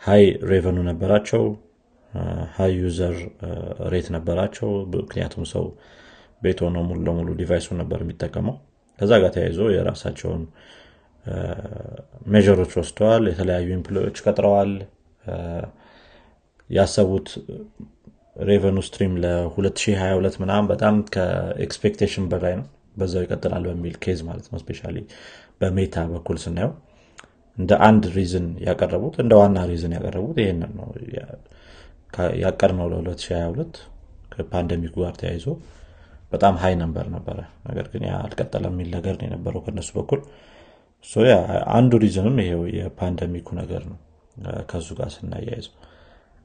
high 0.02 0.24
revenue 0.50 0.78
ነበራቸው። 0.88 1.44
High 2.56 2.72
user 2.80 3.16
rate 3.92 4.06
ነበራቸው። 4.16 4.68
ምክንያቱም 4.96 5.44
ሰው 5.52 5.64
ቤት 6.42 6.58
ሆነው 6.64 6.82
ሙሉ 6.88 6.98
ለሙሉ 7.06 7.28
device 7.40 7.63
ኡን 7.63 7.78
ነበር 7.82 8.00
የሚጠቀመው። 8.04 8.56
ከዛ 8.98 9.12
ጋር 9.22 9.30
ተያይዞ 9.36 9.60
የራሳቸውን 9.74 10.42
measure 12.32 12.58
ኦች 12.58 12.72
ወስደዋል። 12.80 13.24
የተለያዩ 13.32 13.68
employee 13.76 14.03
ዎች 14.03 14.16
ቀጥረዋል 14.24 14.72
ያሰቡት 16.70 17.28
revenue 18.48 18.78
stream 18.86 19.14
ለ2022 19.22 20.36
ምናምን 20.42 20.66
በጣም 20.72 20.96
ከ 21.14 21.32
expectation 21.32 22.26
በላይ 22.32 22.54
ነው። 22.60 22.66
በዛው 22.96 23.22
ይቀጥላል 23.24 23.64
በሚል 23.68 23.96
case 24.04 24.20
ማለት 24.28 24.46
ነው። 24.52 24.58
especially 24.62 24.80
በ 25.60 25.75
Meta 25.75 26.04
በኩል 26.12 26.36
ስናየው 26.42 26.72
እንደ 27.58 27.72
አንድ 27.86 28.04
reason 28.16 28.46
ያቀረቡት 28.66 29.14
እንደ 29.22 29.32
ዋና 29.40 29.58
reason 29.70 29.92
ያቀረቡት 29.96 30.36
ይህንን 30.42 30.72
ነው። 30.78 30.88
ያቀድነው 32.42 32.86
ለ2022 32.92 33.80
ከ 34.32 34.43
pandemic 34.43 34.84
ኡ 34.84 34.94
ጋር 35.04 35.14
ተያይዞ 35.20 35.46
በጣም 36.32 36.54
high 36.62 36.74
number 36.80 37.06
ነበረ። 37.14 37.38
ነገር 37.68 37.86
ግን 37.92 38.02
ያ 38.08 38.14
አልቀጠለም 38.24 38.74
የሚል 38.74 38.88
ነገር 38.96 39.16
የነበረው 39.26 39.62
ከነሱ 39.66 39.90
በኩል። 39.98 40.20
አንዱ 41.76 41.92
reason 42.04 42.28
ም 42.28 42.36
ይሄው 42.42 42.62
የ 42.76 42.88
pandemic 42.88 43.36
ኡ 43.36 43.48
ነገር 43.60 43.82
ነው 43.90 43.98
ከሱ 44.70 44.88
ጋር 44.98 45.08
ስናያይዘው። 45.14 45.74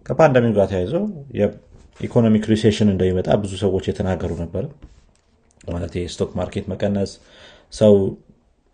ከ 0.06 0.15
pandemic 0.15 0.54
ጋር 0.58 0.68
ተያይዘው 0.72 1.04
የ 1.40 1.61
economic 1.61 2.46
recession 2.54 2.90
እንደሚመጣ 2.94 3.30
ብዙ 3.44 3.54
ሰዎች 3.64 3.86
የተናገሩ 3.90 4.32
ነበር። 4.44 4.66
ማለት 5.68 5.94
የ 6.00 6.09
stock 6.09 6.32
market 6.40 6.66
መቀነስ 6.72 7.12
ሰው 7.74 7.94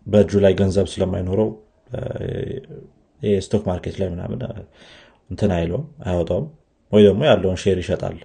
በእጁ 0.06 0.32
ላይ 0.44 0.52
ገንዘብ 0.60 0.86
ስለማይኖረው 0.92 1.48
የ 3.20 3.32
stock 3.32 3.62
market 3.70 3.96
ላይ 4.00 4.08
ምናምን 4.14 4.40
እንትን 5.30 5.50
አይለውም 5.56 5.84
አያወጣውም። 6.04 6.46
ወይ 6.92 7.02
ደግሞ 7.06 7.22
ያለውን 7.28 7.58
share 7.62 7.78
ይሸጣል 7.82 8.16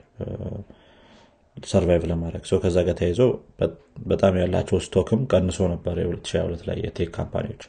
survive 1.58 2.04
ለማድረግ። 2.12 2.44
ከዛ 2.64 2.78
ጋር 2.88 2.96
ተያይዞ 3.00 3.22
በጣም 4.08 4.34
ያላቸው 4.42 4.78
stock 4.86 5.11
ም 5.11 5.22
ቀንሶ 5.32 5.68
ነበር 5.74 5.96
የ2022 6.04 6.64
ላይ 6.70 6.78
የ 6.86 6.94
tech 6.94 7.10
company 7.18 7.45
ዎች። 7.45 7.64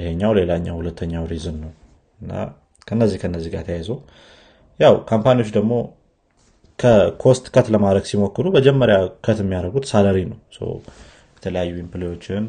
ይሄኛው 0.00 0.32
ሌላኛው 0.38 0.76
ሁለተኛው 0.80 1.24
reason 1.32 1.56
ነው 1.62 1.72
እና 2.20 2.32
ከነዚህ 2.88 3.18
ከነዚህ 3.22 3.50
ጋር 3.54 3.62
ተያይዞ 3.68 3.90
ያው 4.80 4.94
company 5.10 5.36
ዎች 5.36 5.50
ደግሞ 5.56 5.72
ከ 6.78 7.00
cost 7.00 7.44
cut 7.54 7.66
ለማድረግ 7.74 8.04
ሲሞክሩ 8.10 8.46
መጀመሪያ 8.56 8.96
cut 9.24 9.38
የሚያደርጉት 9.42 9.84
salary 9.90 10.18
ነው። 10.32 10.38
የተለያዩ 11.36 11.72
employee 11.84 12.18
ዎችን 12.18 12.44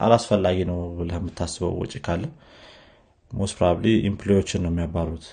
አላስፈላጊ 0.00 0.58
ነው 0.70 0.78
ብለህ 0.98 1.18
የምታስበው 1.20 1.72
ወጪ 1.82 1.94
ካለ 2.06 2.22
most 3.30 3.54
probably 3.58 3.86
employee 4.08 4.38
ዎችን 4.38 4.60
ነው 4.64 4.70
የሚያባሩት 4.72 5.26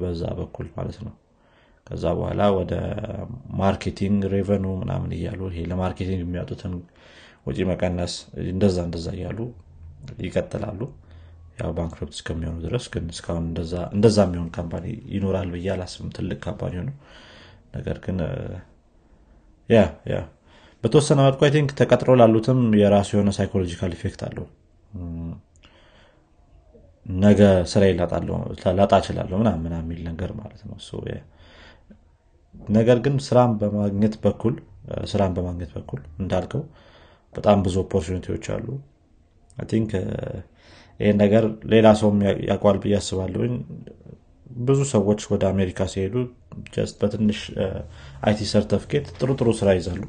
በዛ 0.00 0.22
በኩል 0.38 0.68
ማለት 0.76 0.96
ነው። 1.06 1.12
ከዛ 1.86 2.04
በኋላ 2.18 2.42
ወደ 2.58 2.72
marketing 3.60 4.22
revenue 4.34 4.66
ምናምን 4.80 5.10
እያሉ 5.16 5.40
ይሄ 5.50 5.62
ለ 5.72 5.81
marketing 5.81 6.22
የሚያወጡትን 6.24 6.74
ወጪ 7.46 7.58
መቀነስ 7.70 8.14
እንደዛ 8.46 8.78
እንደዛ 8.88 9.06
እያሉ 9.16 9.38
ይቀጥላሉ 10.26 10.80
ያው 11.60 11.70
bankrupt 11.76 12.14
እስከሚሆኑ 12.16 12.56
ድረስ 12.64 12.84
ግን 12.92 13.04
እስካሁን 13.14 13.44
እንደዛ 13.94 14.18
የሚሆን 14.26 14.50
company 14.56 14.84
ይኖራል 15.14 15.48
ብዬ 15.54 15.68
አላስብም። 15.74 16.10
ትልቅ 16.16 16.38
company 16.44 16.74
ነው። 16.82 16.94
ነገር 17.76 17.98
ግን 18.04 18.18
yeah 19.68 19.80
yeah። 20.12 20.16
በተወሰነ 20.84 21.18
መልኩ 21.26 21.40
I 21.46 21.50
think 21.54 21.70
ተቀጥሮ 21.80 22.10
ላሉትም 22.20 22.60
የራሱ 22.80 23.10
የሆነ 23.14 23.30
psychological 23.36 23.92
effect 23.96 24.20
አለው። 24.28 24.46
ነገ 27.06 27.40
ስራ 27.70 27.82
ላጣ 28.78 28.92
እችላለሁ 29.02 29.36
ምናምን 29.40 29.72
የሚል 29.78 30.00
ነገር 30.08 30.30
ማለት 30.40 30.62
ነው። 30.68 30.76
ነገር 32.74 32.98
ግን 33.04 33.14
ስራን 33.26 33.52
በማግኘት 33.60 34.14
በኩል 34.24 34.54
ስራን 35.04 35.32
በማግኘት 35.36 35.70
በኩል 35.76 36.00
እንዳልከው 36.22 36.62
በጣም 37.34 37.58
ብዙ 37.66 37.76
opportunity 37.84 38.30
ዎች 38.30 38.46
አሉ። 38.54 38.66
think 39.68 39.90
ይህን 41.00 41.16
ነገር 41.22 41.44
ሌላ 41.72 41.86
ሰውም 42.00 42.18
ያውቀዋል 42.48 42.78
ብዬ 42.82 42.94
አስባለሁኝ። 42.98 43.54
ብዙ 44.60 44.80
ሰዎች 44.92 45.20
ወደ 45.32 45.42
አሜሪካ 45.52 45.80
ሲሄዱ 45.92 46.14
just 46.74 46.94
በትንሽ 47.00 47.38
IT 48.26 48.48
certificate 48.50 49.06
ጥሩ 49.18 49.30
ጥሩ 49.38 49.48
ስራ 49.60 49.68
ይዛሉ 49.78 50.02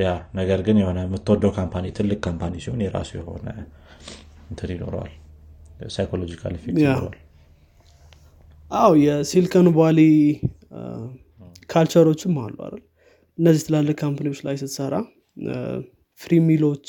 yeah 0.00 0.08
ነገር 0.38 0.60
ግን 0.66 0.76
የሆነ 0.80 0.98
የምትወደው 1.06 1.52
company 1.58 1.86
ትልቅ 1.98 2.18
company 2.26 2.54
ሲሆን 2.64 2.80
የራሱ 2.84 3.10
የሆነ 3.18 3.46
እንትን 4.50 4.70
ይኖረዋል። 4.74 5.12
psychological 5.94 6.52
effect 6.58 6.78
ይኖረዋል። 6.82 7.16
አው 8.70 8.92
የ 9.02 9.17
Silicon 9.17 9.68
Valley 9.76 10.00
culture 11.70 12.04
ኦችም 12.04 12.34
አሉ 12.42 12.56
አይደል? 12.66 12.82
እነዚህ 13.38 13.62
ትላልቅ 13.66 13.96
company 14.02 14.25
ዎች 14.25 14.38
ላይ 14.46 14.56
ስትሰራ 14.60 14.94
free 16.20 16.32
meal 16.48 16.67
ኦች 16.67 16.86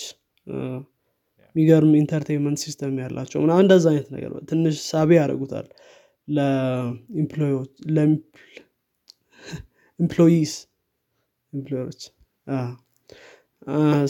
የሚገርም 1.57 1.93
entertainment 1.99 2.59
system 2.63 2.97
ያላቸው 3.01 3.39
ምና 3.43 3.53
እንደዛ 3.61 3.85
አይነት 3.91 4.09
ነገር 4.15 4.31
ትንሽ 4.49 4.75
ሳቢ 4.87 5.09
ያደርጉታል። 5.17 5.67
ለ 7.87 8.36
employees 8.36 10.53
employer 11.53 11.85
ኦች 11.85 12.01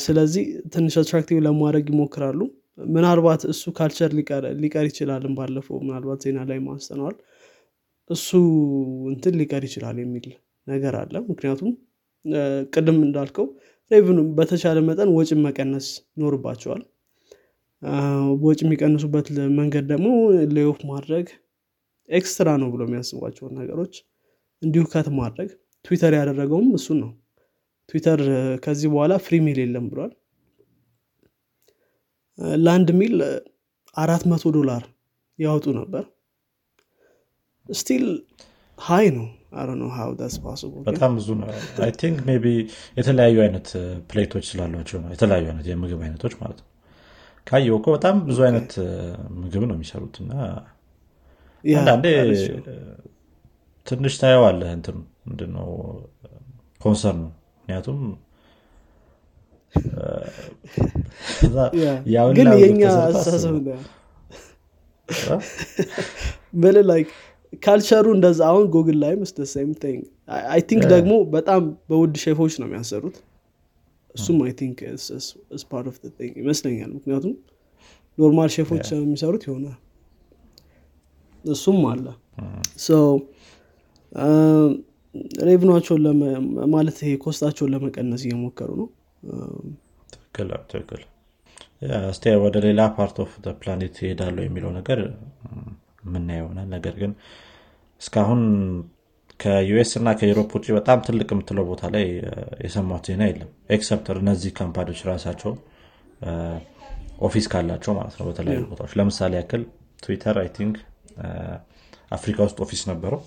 ስለዚህ 0.03 0.43
ትንሽ 0.73 0.93
attractive 1.01 1.37
ለማድረግ 1.45 1.85
ይሞክራሉ። 1.91 2.39
ምናልባት 2.89 3.41
እሱ 3.51 3.71
culture 3.77 4.11
ሊቀር 4.61 4.85
ይችላልን 4.89 5.33
ባለፈው 5.37 5.77
ምናልባት 5.83 6.19
ዜና 6.25 6.39
ላይ 6.49 6.59
አስተውለናል 6.67 7.15
እሱ 8.09 8.29
እንትን 9.11 9.33
ሊቀር 9.39 9.63
ይችላል 9.69 9.95
የሚል 10.03 10.27
ነገር 10.67 10.95
አለ። 11.01 11.15
ምክንያቱም 11.29 11.71
ቅድም 12.73 12.99
እንዳልከው 13.07 13.47
revenue 13.91 14.19
በተቻለ 14.37 14.77
መጠን 14.87 15.09
ወጭን 15.17 15.39
መቀነስ 15.45 15.87
ይኖርባቸዋል 16.15 16.81
ወጭ 18.43 18.59
የሚቀንሱበት 18.63 19.27
መንገድ 19.57 19.85
ደግሞ 19.91 20.07
layoff 20.55 20.79
ማድረግ 20.91 21.27
extra 22.09 22.49
ነው 22.61 22.67
ብሎ 22.73 22.81
የሚያስቧቸውን 22.87 23.53
ነገሮች 23.59 23.95
እንዲሁ 24.61 24.83
cut 24.91 25.07
ማድረግ 25.17 25.49
ትዊተር 25.85 26.13
ያደረገውም 26.19 26.69
እሱን 26.77 26.97
ነው። 27.03 27.11
ትዊተር 27.89 28.21
ከዚህ 28.63 28.87
በኋላ 28.93 29.13
free 29.25 29.35
meal 29.45 29.57
የለም 29.63 29.85
ብሏል። 29.91 30.13
ለአንድ 32.59 32.89
meal 32.99 33.15
አራት 33.95 34.23
መቶ 34.31 34.45
ዶላር 34.57 34.83
ያወጡ 35.39 35.65
ነበር። 35.79 36.03
still 37.69 38.05
high 38.77 39.07
ነው። 39.15 39.27
በጣም 40.87 41.11
ብዙ 41.17 41.27
ነው። 41.39 41.47
I 41.81 41.91
የተለያዩ 42.97 43.37
አይነት 43.45 43.67
plate 44.11 44.30
ኦች 44.30 44.45
ስላሏቸው 44.49 44.99
ነው። 45.03 45.11
የተለያዩ 45.15 45.45
አይነት 45.51 45.67
የምግብ 45.71 46.01
አይነቶች 46.05 46.33
ማለት 46.41 46.59
ነው 46.61 46.67
ካየው 47.47 47.75
እኮ 47.79 47.87
በጣም 47.95 48.15
ብዙ 48.27 48.39
አይነት 48.47 48.71
ምግብ 49.39 49.63
ነው 49.69 49.75
የሚሰሩት 49.77 50.15
እና 50.23 50.33
አንዳንዴ 51.63 52.05
ትንሽ 53.87 54.15
ታየዋለህ 54.21 54.69
እንትን 54.77 54.97
ምንድነው? 55.27 55.69
concern 56.81 57.21
ነው 57.21 57.31
ምክንያቱም 57.57 57.99
ግን 62.37 62.47
የኛ 62.61 62.81
አስተሳሰብ 63.05 63.55
ብል 66.61 66.77
like 66.89 67.09
culture 67.63 67.96
ኡ 67.96 68.05
እንደዛ 68.15 68.39
አሁን 68.49 68.65
ጉግል 68.73 69.01
think 69.75 70.01
I 70.53 70.61
think 70.69 70.83
ደግሞ 70.93 71.13
በጣም 71.35 71.61
በውድ 71.89 72.15
ሼፎች 72.23 72.55
ነው 72.61 72.67
የሚያሰሩት 72.67 73.17
እሱም 74.15 74.37
I 74.43 74.51
think 74.59 74.77
part 75.71 75.87
of 75.91 75.97
ይመስለኛል። 76.37 76.91
ምክንያቱም 76.97 77.33
normal 78.17 78.49
chef 78.55 78.71
ኦች 78.71 78.87
የሚሰሩት 78.95 79.43
የሆነ 79.47 79.67
እሱም 81.45 81.79
አለ። 81.91 82.05
revenue 85.47 85.72
ኣቸውን 85.72 86.05
ማለት 86.73 86.97
ይሄ 87.03 87.11
cost 87.23 87.38
ኣቸውን 87.38 87.71
ለመቀነስ 87.73 88.23
እየሞከሩ 88.27 88.71
ነው። 88.81 88.87
ትክክል 90.13 90.49
እስቲ 92.09 92.23
ወደ 92.43 92.57
ሌላ 92.65 92.81
part 92.95 93.17
of 93.23 93.31
planet 93.59 93.95
ይሄዳለሁ 94.03 94.43
የሚለው 94.45 94.71
ነገር 94.77 94.99
የምናየው 96.05 96.43
ይሆናል። 96.43 96.67
ነገር 96.75 96.95
ግን 97.01 97.11
እስካሁን 98.01 98.41
ከ 99.39 99.65
US 99.65 99.91
እና 99.99 100.09
ከዩሮፕ 100.19 100.51
ውጭ 100.57 100.67
በጣም 100.77 100.99
ትልቅ 101.07 101.27
የምትለው 101.33 101.65
ቦታ 101.69 101.89
ላይ 101.95 102.05
የሰማሁት 102.65 103.07
ዜና 103.09 103.23
የለም። 103.29 103.49
except 103.75 104.07
እነዚህ 104.15 104.51
company 104.59 104.86
ዎች 104.86 105.01
ራሳቸው 105.09 105.51
office 107.27 107.45
ካላቸው 107.51 107.91
ማለት 107.97 108.15
ነው 108.19 108.25
በተለያዩ 108.29 108.63
ቦታዎች። 108.71 108.93
ለምሳሌ 108.99 109.33
ያክል 109.39 109.61
ትዊተር 110.03 110.37
I 110.41 110.49
think 110.57 110.75
አፍሪካ 112.17 112.37
ውስጥ 112.47 112.57
office 112.65 112.81
ነበረው። 112.91 113.21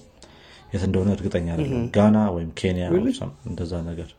የት 0.72 0.82
እንደሆነ 0.88 1.10
እርግጠኛ 1.16 1.46
አይደለሁም። 1.54 1.86
ጋና 1.96 2.16
ወይም 2.34 2.50
ኬንያ 2.60 2.84
እንደዛ 3.48 3.72
ነገር 3.88 4.10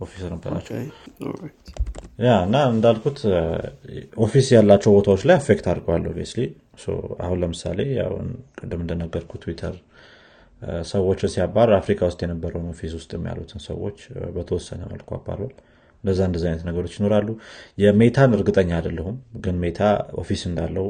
office 0.00 0.22
ነበራቸው። 0.34 0.74
Yeah 2.24 2.32
እና 2.46 2.56
እንዳልኩት 2.72 3.18
office 4.24 4.48
ያላቸው 4.56 4.90
ቦታዎች 4.96 5.22
ላይ 5.28 5.36
affect 5.40 5.66
አድርገዋል 5.72 6.04
obviously 6.10 6.42
አሁን 7.24 7.38
ለምሳሌ 7.42 7.78
ቅድም 8.60 8.80
እንደነገርኩ 8.84 9.32
ትዊተር 9.44 9.76
ሰዎችን 10.90 11.32
ሲያባር 11.34 11.70
አፍሪካ 11.76 12.00
ውስጥ 12.08 12.20
የነበረውን 12.24 12.68
office 12.72 12.92
ውስጥ 12.98 13.10
ያሉትን 13.28 13.60
ሰዎች 13.66 13.98
በተወሰነ 14.36 14.82
መልኩ 14.92 15.10
አባሯል 15.18 15.52
እንደዛ 16.04 16.20
እንደዚ 16.28 16.44
አይነት 16.48 16.64
ነገሮች 16.68 16.92
ይኖራሉ። 16.98 17.28
የሜታን 17.78 18.34
እርግጠኛ 18.36 18.70
አይደለሁም 18.76 19.16
ግን 19.44 19.56
ሜታ 19.62 19.80
office 20.22 20.42
እንዳለው 20.50 20.86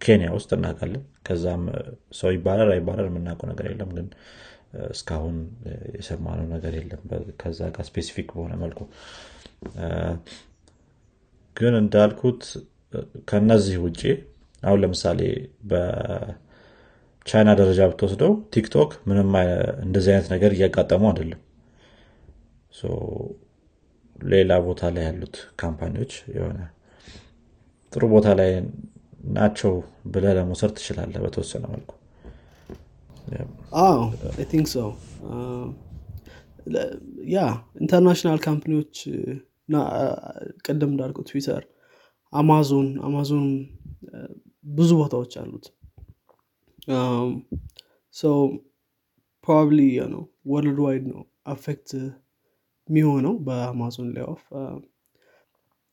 ኬንያ 0.00 0.28
ውስጥ 0.36 0.50
እናውቃለን። 0.56 1.02
ከዛም 1.26 1.64
ሰው 2.20 2.30
ይባረር 2.36 2.70
አይባረር 2.74 3.08
የምናውቀው 3.10 3.48
ነገር 3.52 3.66
የለም 3.70 3.90
ግን 3.96 4.06
እስካሁን 4.90 5.36
የሰማነው 5.98 6.46
ነገር 6.54 6.74
የለም። 6.78 7.02
ከዛ 7.40 7.60
ጋር 7.74 7.84
specific 7.88 8.28
በሆነ 8.36 8.54
መልኩ 8.62 8.80
ግን 11.56 11.74
እንዳልኩት 11.80 12.42
ከነዚህ 13.28 13.76
ውጭ 13.84 14.02
አሁን 14.62 14.80
ለምሳሌ 14.82 15.20
ቻይና 17.26 17.50
ደረጃ 17.58 17.80
ብትወስደው 17.90 18.32
ቲክቶክ 18.54 18.90
ምንም 19.08 19.30
እንደዚህ 19.84 20.10
አይነት 20.14 20.28
ነገር 20.34 20.50
እያጋጠሙ 20.56 21.02
አይደለም። 21.10 21.40
ሌላ 24.16 24.52
ቦታ 24.66 24.90
ላይ 24.94 25.04
ያሉት 25.08 25.36
company 25.60 25.93
ዎች 25.93 26.12
የሆነ 26.34 26.58
ጥሩ 27.92 28.02
ቦታ 28.12 28.28
ላይ 28.40 28.50
ናቸው 29.36 29.72
ብለህ 30.12 30.26
ለመውሰድ 30.36 30.72
ትችላለህ 30.78 31.14
በተወሰነ 31.24 31.64
መልኩ። 31.72 31.90
think 34.50 34.66
so 34.72 34.78
yeah 37.32 37.40
international 37.82 38.38
company 38.46 38.77
ዎች 38.77 38.94
ቅድም 40.66 40.90
እንዳልኩ 40.92 41.18
ትዊተር 41.28 41.62
አማዞን 42.32 42.88
አማዞን 43.06 43.46
ብዙ 44.72 44.90
ቦታዎች 45.00 45.32
አሉት 45.42 45.66
probably 49.44 49.80
ነው 50.08 50.22
worldwide 50.50 51.04
ነው 51.12 51.20
affect 51.46 51.90
የሚሆነው 52.88 53.34
በአማዞን 53.46 54.08
ላይ 54.14 54.24
of 54.32 54.42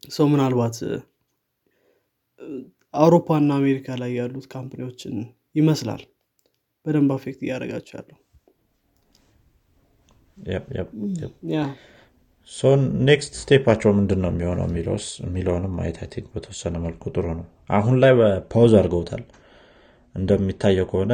ሰው 0.09 0.25
ምናልባት 0.33 0.77
አውሮፓ 2.93 3.29
እና 3.41 3.51
አሜሪካ 3.61 3.95
ላይ 4.01 4.11
ያሉት 4.17 4.45
company 4.53 4.87
ዎችን 4.87 5.15
ይመስላል 5.55 6.01
በደንብ 6.85 7.11
affect 7.15 7.41
እያደረጋቸው 7.45 7.95
ያለው። 7.97 8.17
next 13.07 13.33
step 13.39 13.58
ኣቸው 13.58 13.91
ምንድን 13.97 14.19
ነው 14.23 14.29
የሚሆነው? 14.33 14.65
የሚለውንም 15.23 15.73
ማየት 15.77 15.97
think 16.13 16.27
በተወሰነ 16.33 16.75
መልኩ 16.85 17.03
ጥሩ 17.15 17.25
ነው። 17.39 17.45
አሁን 17.69 17.95
ላይ 18.03 18.11
pause 18.53 18.73
አድርገውታል 18.79 19.23
እንደሚታየው 20.17 20.85
ከሆነ 20.91 21.13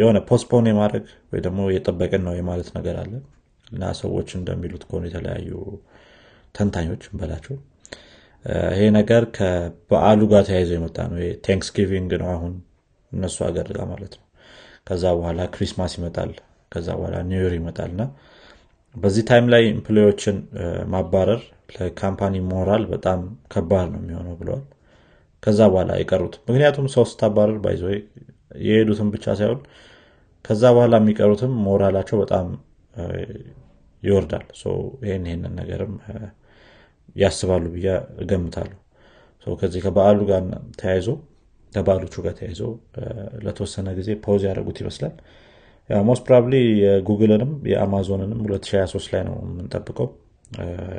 የሆነ 0.00 0.18
postpone 0.28 0.66
የማድረግ 0.70 1.04
ወይ 1.32 1.40
ደግሞ 1.46 1.60
እየጠበቅን 1.74 2.22
ነው 2.26 2.34
የማለት 2.38 2.68
ነገር 2.76 2.96
አለ። 3.02 3.12
እና 3.66 3.92
ሰዎች 4.00 4.28
እንደሚሉት 4.38 4.82
ከሆነ 4.88 5.04
የተለያዩ 5.10 5.50
ተንታኞች 6.54 7.04
እንበላቸው 7.08 7.54
ይሄ 8.72 8.82
ነገር 8.96 9.22
ከበዓሉ 9.36 10.20
ጋር 10.32 10.42
ተያይዞ 10.48 10.70
የመጣ 10.76 10.98
ነው። 11.12 11.18
Thanksgiving 11.46 12.10
ነው 12.22 12.28
አሁን 12.34 12.52
እነሱ 13.12 13.36
ሀገር 13.46 13.68
ጋር 13.70 13.86
ማለት 13.92 14.12
ነው። 14.18 14.24
ከዛ 14.88 15.04
በኋላ 15.18 15.40
Christmas 15.54 15.92
ይመጣል 15.98 16.32
ከዛ 16.72 16.88
በኋላ 16.98 17.16
New 17.30 17.39
Year 17.39 17.52
ይመጣል። 17.58 17.90
እና 17.94 18.04
በዚህ 18.94 19.22
time 19.28 19.46
ላይ 19.52 19.62
employee 19.70 20.08
ዎችን 20.08 20.36
ማባረር 20.92 21.40
ለ 21.76 21.89
company 21.89 22.34
morale 22.50 22.82
በጣም 22.92 23.20
ከባድ 23.52 23.88
ነው 23.94 24.00
የሚሆነው 24.02 24.34
ብለዋል። 24.40 24.64
ከዛ 25.42 25.60
በኋላ 25.72 25.92
የቀሩት 26.00 26.34
ምክንያቱም 26.46 26.86
ሰው 26.94 27.04
ስታባረር 27.10 27.58
ባይዞ 27.64 27.82
የሄዱትን 28.62 29.08
ብቻ 29.14 29.26
ሳይሆን 29.38 29.60
ከዛ 30.44 30.62
በኋላ 30.74 30.94
የሚቀሩትም 31.00 31.52
ሞራላቸው 31.66 32.16
በጣም 32.22 32.46
ይወርዳል። 34.02 34.46
ይህን 35.04 35.24
ይህንን 35.28 35.54
ነገርም 35.60 35.94
ያስባሉ 37.16 37.64
ብዬ 37.74 37.86
እገምታለሁ። 38.22 38.78
ከዚህ 39.46 39.80
ከበዓሉ 39.84 40.20
ጋር 40.30 40.42
ተያይዞ 40.80 41.08
ከበዓሎቹ 41.72 42.14
ጋር 42.24 42.34
ተያይዞ 42.38 42.60
ለተወሰነ 43.44 43.88
ጊዜ 43.98 44.10
pause 44.24 44.42
ያደረጉት 44.48 44.78
ይመስላል። 44.82 45.14
ሞስት 45.90 46.22
ፕሮባብሊ 46.26 46.54
የጉግልንም 46.82 47.50
የአማዞንንም 47.72 48.38
2023 48.46 49.10
ላይ 49.14 49.22
ነው 49.28 49.34
የምንጠብቀው። 49.44 50.08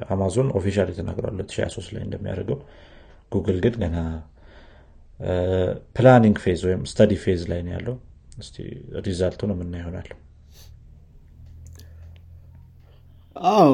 Amazon 0.09 0.47
official 0.57 0.89
ተናግሯል 0.97 1.33
2023 1.37 1.93
ላይ 1.95 2.03
እንደሚያደርገው። 2.03 2.57
ጉግል 3.31 3.57
ግን 3.63 3.75
ገና 3.83 3.97
planning 5.97 6.37
phase 6.43 6.61
ወይም 6.67 6.81
study 6.91 7.13
phase 7.23 7.41
ላይ 7.51 7.59
ያለው። 7.73 7.95
እስቲ 8.39 8.55
result 9.05 9.33
ኡን 9.33 9.51
የምናየው 9.53 9.73
ይሆናል። 9.81 10.07
አዎ 13.35 13.73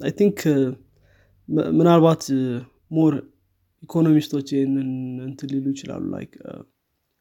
I 0.00 0.12
think 0.18 0.38
ምናልባት 1.74 2.22
more 2.90 3.14
economist 3.82 4.26
ኦች 4.26 4.46
ይህንን 4.54 4.88
እንትን 5.26 5.48
ሊሉ 5.52 5.66
ይችላሉ። 5.74 6.04
like 6.14 6.32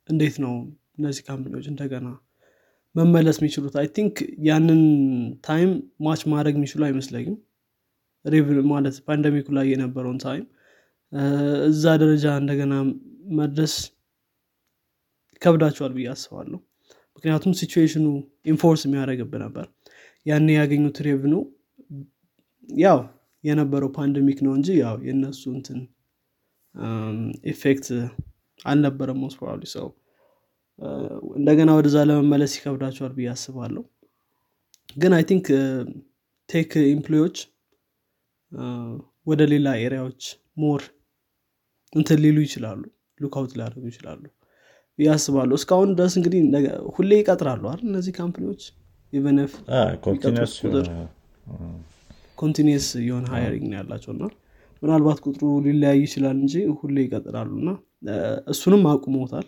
እንዴት 0.10 0.36
ነው 0.43 0.54
እነዚህ 0.98 1.24
company 1.28 1.52
ዎች 1.52 1.65
እንደገና 1.71 2.08
መመለስ 2.95 3.38
የሚችሉት? 3.39 3.74
I 3.76 3.88
think 3.96 4.15
ያንን 4.48 4.82
time 5.46 5.72
match 6.02 6.22
ማድረግ 6.34 6.56
የሚችሉ 6.58 6.82
አይመስለኝም። 6.86 7.36
ማለት 8.71 8.95
pandemic 9.08 9.39
ኡ 9.39 9.48
ላይ 9.58 9.65
የነበረውን 9.71 10.19
time 10.24 10.46
እዛ 11.69 11.84
ደረጃ 12.01 12.25
እንደገና 12.41 12.73
መድረስ 13.39 13.73
ይከብዳቸዋል 15.36 15.91
ብዬ 15.95 16.08
አስባለሁ። 16.13 16.60
ምክንያቱም 17.17 17.54
ሲቹዌሽኑ 17.60 18.06
ኢንፎርስ 18.51 18.82
የሚያደረግብ 18.86 19.34
ነበር። 19.43 19.65
ያን 20.25 20.47
ያገኙት 20.58 20.97
revenue 21.08 21.34
ያው 22.69 22.99
የነበረው 23.43 23.89
pandemic 23.98 24.39
ነው 24.45 24.54
እንጂ 24.58 24.69
ያው 24.82 24.95
የእነሱ 25.08 25.43
እንትን 25.56 25.80
effect 27.52 27.88
አልነበረም 28.65 29.19
most 29.24 29.38
probably 29.39 29.65
so። 29.76 29.88
እንደገና 31.38 31.71
ወደዛ 31.78 31.97
ለመመለስ 32.10 32.54
ይከብዳቸዋል 32.58 33.13
ብዬ 33.17 33.28
አስባለሁ። 33.34 33.84
ግን 34.95 35.13
I 35.18 35.24
think 35.30 35.48
tech 36.50 36.72
employee 36.91 37.22
ዎች 37.22 37.38
ወደ 39.28 39.41
ሌላ 39.54 39.67
area 39.84 40.04
ዎች 40.04 40.24
more 40.58 40.82
እንትን 41.93 42.17
ሊሉ 42.24 42.38
ይችላሉ 42.45 42.82
look 43.20 43.38
out 43.38 43.52
ሊያደርጉ 43.58 43.84
ይችላሉ 43.91 44.24
አስባለሁ። 45.00 45.56
እስካሁን 45.60 45.89
ድረስ 45.98 46.13
እንግዲህ 46.19 46.41
ሁሌ 46.95 47.12
ይቀጥራሉ 47.19 47.63
አይደል 47.71 47.88
እነዚህ 47.89 48.13
company 48.20 48.44
ዎች? 48.44 48.62
even 49.13 49.39
if 49.39 49.52
continuous 52.38 52.86
የሆነ 53.02 53.26
hiring 53.34 53.65
ነው 53.71 53.78
ያላቸው 53.80 54.12
እና 54.15 54.24
ምናልባት 54.82 55.19
ቁጥሩ 55.26 55.43
ሊለያይ 55.65 56.00
ይችላል 56.06 56.38
እንጂ 56.41 56.54
ሁሌ 56.80 56.95
ይቀጥራሉ 57.06 57.52
እና 57.62 57.69
እሱንም 58.54 58.84
አቁመውታል። 58.91 59.48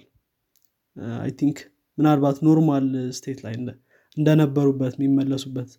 I 1.18 1.32
think 1.40 1.58
ምናልባት 1.98 2.38
normal 2.48 2.86
state 3.18 3.40
ላይ 3.46 3.54
እንደነበሩበት 4.18 4.94
የሚመለሱበት 4.98 5.72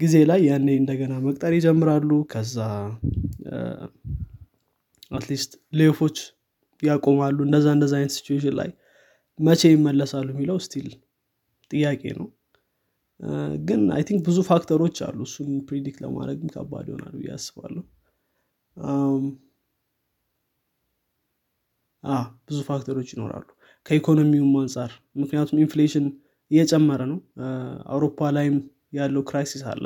ጊዜ 0.00 0.14
ላይ 0.30 0.40
ያኔ 0.48 0.68
እንደገና 0.80 1.14
መቅጠር 1.26 1.52
ይጀምራሉ። 1.56 2.10
ከዛ 2.32 2.56
at 5.10 5.21
least 5.21 5.50
layoff 5.80 6.02
ኦች 6.02 6.16
ያቆማሉ 6.82 7.36
እንደዛ 7.46 7.66
እንደዛ 7.76 7.92
አይነት 7.98 8.12
situation 8.16 8.54
ላይ 8.60 8.70
መቼ 9.38 9.62
ይመለሳሉ 9.72 10.26
የሚለው 10.34 10.58
still 10.66 10.88
ጥያቄ 11.70 12.02
ነው። 12.18 12.28
ግን 13.66 13.82
I 13.96 14.02
think 14.08 14.20
ብዙ 14.26 14.38
factor 14.48 14.77
ኦች 14.77 14.96
አሉ 15.06 15.18
እሱን 15.28 15.50
predict 15.68 15.98
ለማድረግም 16.04 16.50
ከባድ 16.54 16.86
ይሆናል 16.90 17.14
ብዬ 17.20 17.30
አስባለሁ። 17.36 17.82
ብዙ 22.48 22.58
factor 22.68 22.92
ኦች 22.92 23.08
ይኖራሉ 23.14 23.46
ከኢኮኖሚውም 23.86 24.52
አንጻር 24.60 24.90
ምክንያቱም 25.20 25.60
inflation 25.64 26.06
እየጨመረ 26.50 27.00
ነው። 27.12 27.18
አውሮፓ 27.90 28.28
ላይም 28.36 28.56
ያለው 28.98 29.22
crisis 29.30 29.62
አለ። 29.72 29.84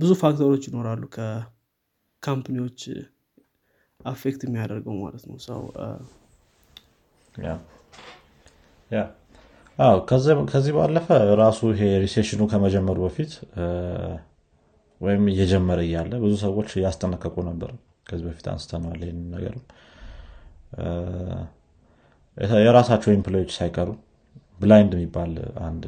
ብዙ 0.00 0.10
factor 0.22 0.47
ኦች 0.47 0.64
ይኖራሉ 0.68 1.02
ከ 1.16 1.41
company 1.41 2.29
ዎች 2.29 2.80
affect 4.04 4.40
የሚያደርገው 4.46 4.94
ማለት 5.02 5.24
ነው። 5.28 5.36
so 5.46 5.60
ከዚህ 10.50 10.72
ባለፈ 10.76 11.06
ራሱ 11.40 11.60
ይሄ 11.72 11.84
recession 12.04 12.35
ኡ 12.35 12.42
ከመጀመሩ 12.50 12.98
በፊት 13.06 13.32
ወይም 15.00 15.24
እየጀመረ 15.32 15.78
እያለ 15.86 16.12
ብዙ 16.22 16.34
ሰዎች 16.44 16.68
እያስጠነቀቁ 16.78 17.36
ነበር። 17.48 17.70
ከዚህ 18.08 18.24
በፊት 18.28 18.46
አንስተነዋል 18.52 19.00
ይህን 19.04 19.20
ነገር። 19.34 19.54
የራሳቸው 22.62 23.10
employee 23.14 23.38
ዎች 23.38 23.50
ሳይቀሩ 23.58 23.90
Blind 24.60 24.92
የሚባል 24.96 25.32
አንድ 25.66 25.84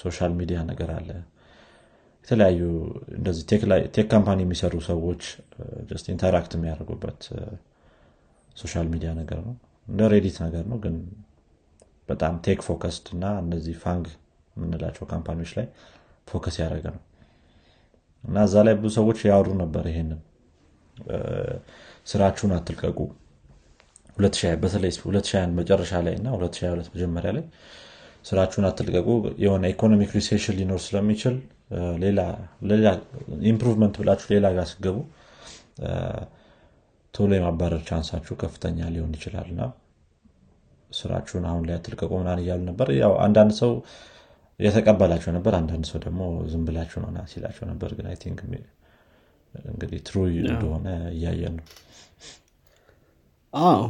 social 0.00 0.32
media 0.38 0.58
ነገር 0.70 0.90
አለ 0.96 1.10
የተለያዩ 2.24 2.60
እንደዚህ 3.16 3.44
tech 3.94 4.06
company 4.10 4.38
የሚሰሩ 4.44 4.74
ሰዎች 4.88 5.22
interact 6.14 6.52
የሚያደርጉበት 6.56 7.20
social 8.56 8.86
media 8.92 9.10
ነገር 9.20 9.40
ነው። 9.46 9.54
እንደ 9.86 10.08
Reddit 10.12 10.38
ነገር 10.46 10.64
ነው 10.70 10.78
ግን 10.84 10.96
በጣም 12.08 12.34
tech 12.46 12.60
focused 12.66 13.06
እና 13.14 13.24
እነዚህ 13.42 13.76
FAANG 13.82 14.06
የምንላቸው 14.56 15.04
company 15.10 15.36
ዎች 15.36 15.50
ላይ 15.58 15.66
focus 16.28 16.56
ያደረገ 16.62 16.86
ነው። 16.94 17.02
እና 18.24 18.36
እዛ 18.46 18.62
ላይ 18.66 18.74
ብዙ 18.78 18.92
ሰዎች 18.98 19.18
ያወሩ 19.28 19.48
ነበር 19.62 19.84
ይሄንን። 19.90 20.20
ስራችሁን 22.06 22.52
አትልቀቁ። 22.56 22.98
በተለይ 24.62 24.90
2021 24.94 25.52
መጨረሻ 25.58 25.92
ላይ 26.06 26.14
እና 26.20 26.28
2022 26.36 26.94
መጀመሪያ 26.94 27.30
ላይ 27.36 27.44
ስራችሁን 28.28 28.66
አትልቀቁ። 28.68 29.08
የሆነ 29.44 29.64
economic 29.74 30.10
recession 30.16 30.56
ሊኖር 30.58 30.80
ስለሚችል 30.86 31.36
improvement 33.50 33.94
ብላችሁ 34.00 34.28
ሌላ 34.34 34.46
ጋር 34.56 34.66
ስገቡ 34.72 34.96
ቶሎ 37.14 37.30
የማባረር 37.36 37.82
chance 37.88 38.09
ኣችሁ 38.09 38.34
ከፍተኛ 38.42 38.88
ሊሆን 38.94 39.12
ይችላል። 39.16 39.48
እና 39.52 39.62
ስራችሁን 40.90 41.44
አሁን 41.48 41.64
ላይ 41.68 41.74
አትልቀቁ 41.78 42.10
ምናምን 42.20 42.42
እያሉ 42.42 42.60
ነበር። 42.70 42.88
ያው 43.00 43.12
አንዳንድ 43.24 43.52
ሰው 43.60 43.72
የተቀበላቸው 44.60 45.30
ነበር። 45.36 45.52
አንዳንድ 45.58 45.84
ሰው 45.90 45.98
ደግሞ 46.04 46.20
ዝም 46.52 46.62
ብላችሁ 46.68 47.00
ነው 47.06 47.26
ሲላቸው 47.32 47.64
ነበር። 47.72 47.90
ግን 47.98 48.06
I 48.10 48.16
think 48.22 48.40
እንግዲህ 49.54 50.00
true 50.06 50.16
እንደሆነ 50.46 50.86
እያየን 51.12 51.54
ነው። 51.58 51.66
አዎ። 53.52 53.82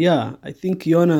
yeah 0.00 0.08
I 0.42 0.52
think 0.60 0.80
የሆነ 0.92 1.12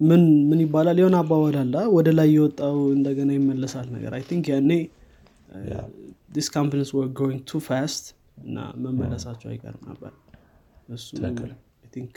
ምን 0.00 0.22
ምን 0.48 0.60
ይባላል? 0.64 0.96
የሆነ 1.00 1.16
አባባል 1.22 1.56
አለ። 1.62 1.74
ወደ 1.96 2.08
ላይ 2.18 2.28
የወጣው 2.36 2.76
እንደገና 2.96 3.30
ይመለሳል 3.38 3.88
ነገር 3.96 4.12
I 4.18 4.22
think 4.30 4.46
ያኔ 4.52 4.70
these 6.34 6.48
companies 6.56 6.90
were 6.96 7.08
going 7.18 7.40
too 7.50 7.60
fast 7.66 8.04
እና 8.44 8.56
መመለሳቸው 8.84 9.48
አይቀርም 9.52 9.84
ነበር። 9.90 10.12
እሱ 10.94 11.08
think 11.94 12.14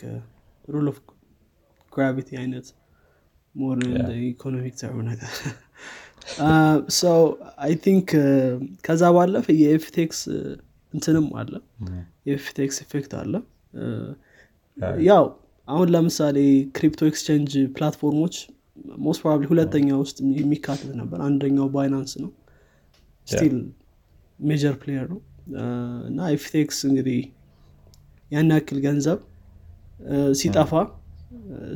rule 0.66 0.88
of 0.92 0.98
gravity 1.92 2.30
አይነት 2.42 2.68
more 3.56 3.80
economic 4.28 4.76
theory 4.82 4.96
ነገር. 5.10 5.32
so 7.00 7.20
I 7.66 7.74
think 7.86 8.10
ከዛ 8.86 9.04
ባለፈ 9.16 9.48
የ 9.62 9.85
FTX 9.85 10.20
እንትንም 10.94 11.28
አለ። 11.42 11.54
የ 12.28 12.48
FTX 12.48 12.78
effect 12.86 13.14
አለ። 13.22 13.34
ያው 15.08 15.26
አሁን 15.68 15.88
ለምሳሌ 15.94 16.38
crypto 16.78 17.02
exchange 17.10 17.54
platform 17.76 18.16
ኦች 18.16 18.36
most 19.04 19.20
probably 19.22 19.46
ሁለተኛ 19.52 19.90
ውስጥ 20.02 20.18
የሚካተት 20.40 20.92
ነበር። 21.02 21.20
አንደኛው 21.28 21.68
Binance 21.76 22.14
ነው። 22.24 22.32
still 23.28 23.56
major 24.40 24.76
player 24.82 25.06
ነው። 25.14 25.20
እና 26.10 26.20
FTX 26.36 26.78
እንግዲህ 26.90 27.20
ያን 28.32 28.52
ያክል 28.56 28.80
ገንዘብ 28.86 29.20
ሲጠፋ 30.40 30.72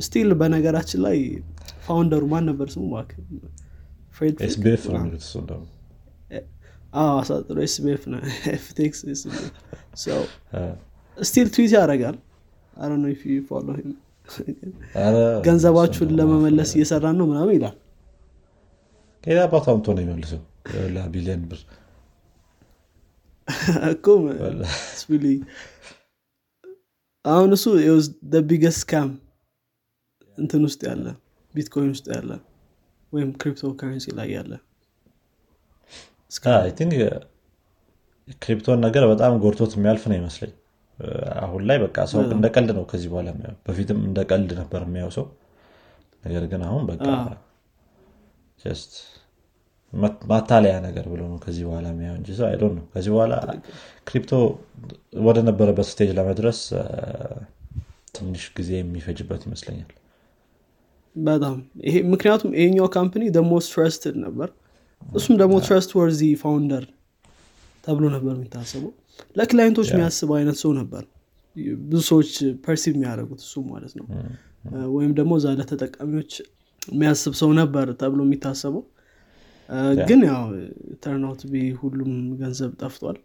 still 0.06 0.30
በነገራችን 0.40 1.00
ላይ 1.06 1.18
founder 1.86 2.16
ኡ 2.16 2.24
ማን 2.32 2.44
ነበር 2.50 2.68
ስሙ? 2.74 2.84
አሳጥሮ 7.12 7.56
ነው። 8.12 8.20
FTX 8.52 9.00
still 11.16 11.48
tweet 11.54 11.72
ያደርጋል 11.76 12.16
ገንዘባችሁን 15.46 16.10
ለመመለስ 16.18 16.70
እየሰራን 16.76 17.16
ነው 17.20 17.26
ምናምን 17.30 17.54
ይላል። 17.56 17.76
ከሌላ 19.24 19.40
አባቱ 19.46 19.66
አምጥቶ 19.72 19.86
ነው 19.96 20.02
የሚመልሰው? 20.04 20.40
ቢሊዮን 21.12 21.42
ብር። 21.50 21.60
እኮ 23.90 24.06
አሁን 27.24 27.50
እሱ 27.56 27.64
biggest 28.48 28.82
scam 28.90 29.08
እንትን 30.38 30.62
ውስጥ 30.68 30.80
ያለ 30.88 31.06
ቢትኮይን 31.54 31.90
ውስጥ 31.94 32.06
ያለ 32.14 32.30
ወይም 33.12 33.30
ክሪፕቶ 33.40 33.70
ከረንሲ 33.80 34.06
ላይ 34.18 34.28
ያለ 34.36 34.52
crypto 38.42 38.70
ን 38.70 38.80
ነገር 38.86 39.04
በጣም 39.12 39.34
ጎርቶት 39.44 39.72
የሚያልፍ 39.76 40.02
ነው 40.10 40.16
ይመስለኝ 40.18 40.52
አሁን 41.42 41.62
ላይ 41.68 41.78
በቃ 41.82 41.98
ሰው 42.12 42.20
እንደ 42.36 42.46
ቀልድ 42.54 42.70
ነው 42.76 42.84
ከዚህ 42.90 43.08
በኋላ 43.12 43.28
የሚያው 43.32 43.54
በፊትም 43.66 43.98
እንደ 44.06 44.20
ቀልድ 44.30 44.50
ነበር 44.60 44.80
የሚያው 44.86 45.10
ሰው። 45.16 45.26
ነገር 46.24 46.44
ግን 46.52 46.62
አሁን 46.68 46.82
በቃ 46.88 47.04
just 48.58 48.92
ማታለያ 50.30 50.74
ነገር 50.86 51.04
ብሎ 51.12 51.20
ነው 51.30 51.38
ከዚህ 51.44 51.62
በኋላ 51.68 51.86
የሚያው 51.92 52.14
እንጂ 52.18 52.34
so 52.38 52.46
I 52.48 52.52
don't 52.52 52.72
know። 52.78 52.84
ከዚህ 52.94 53.10
በኋላ 53.14 53.34
crypto 54.08 54.32
ወደ 55.26 55.38
ነበረበት 55.48 55.86
stage 55.92 56.10
ለመድረስ 56.18 56.60
ትንሽ 58.16 58.44
ጊዜ 58.58 58.70
የሚፈጅበት 58.78 59.42
ይመስለኛል። 59.46 59.90
በጣም 61.16 61.54
ይሄ 61.86 61.96
ምክንያቱም 62.12 62.50
ይሄኛው 62.58 62.88
company 62.96 63.24
the 63.36 63.51
most 63.51 63.70
trusted 63.74 64.16
ነበር። 64.26 64.48
እሱም 65.02 65.34
ደግሞ 65.42 65.54
trustworthy 65.66 66.22
founder 66.42 66.84
ተብሎ 67.84 68.04
ነበር 68.14 68.32
የሚታሰበው 68.36 68.92
ለ 69.38 69.46
client 69.46 69.71
ኦች 69.71 69.88
የሚያስብ 69.92 70.30
አይነት 70.38 70.56
ሰው 70.62 70.72
ነበር። 70.80 71.02
ብዙ 71.86 72.00
ሰዎች 72.10 72.30
perceive 72.64 72.92
የሚያደርጉት 72.96 73.40
እሱ 73.44 73.62
ማለት 73.72 73.92
ነው። 73.98 74.06
ወይም 74.94 75.12
ደግሞ 75.18 75.32
እዛ 75.40 75.48
ለተጠቃሚዎች 75.58 76.32
የሚያስብ 76.88 77.32
ሰው 77.40 77.50
ነበር 77.60 77.86
ተብሎ 78.00 78.20
የሚታሰበው። 78.26 78.84
ግን 80.08 80.20
ያው 80.28 80.44
turn 81.02 81.25
out 81.25 81.42
be 81.50 81.64
ሁሉም 81.80 82.12
ገንዘብ 82.40 82.70
ጠፍቷል። 82.82 83.18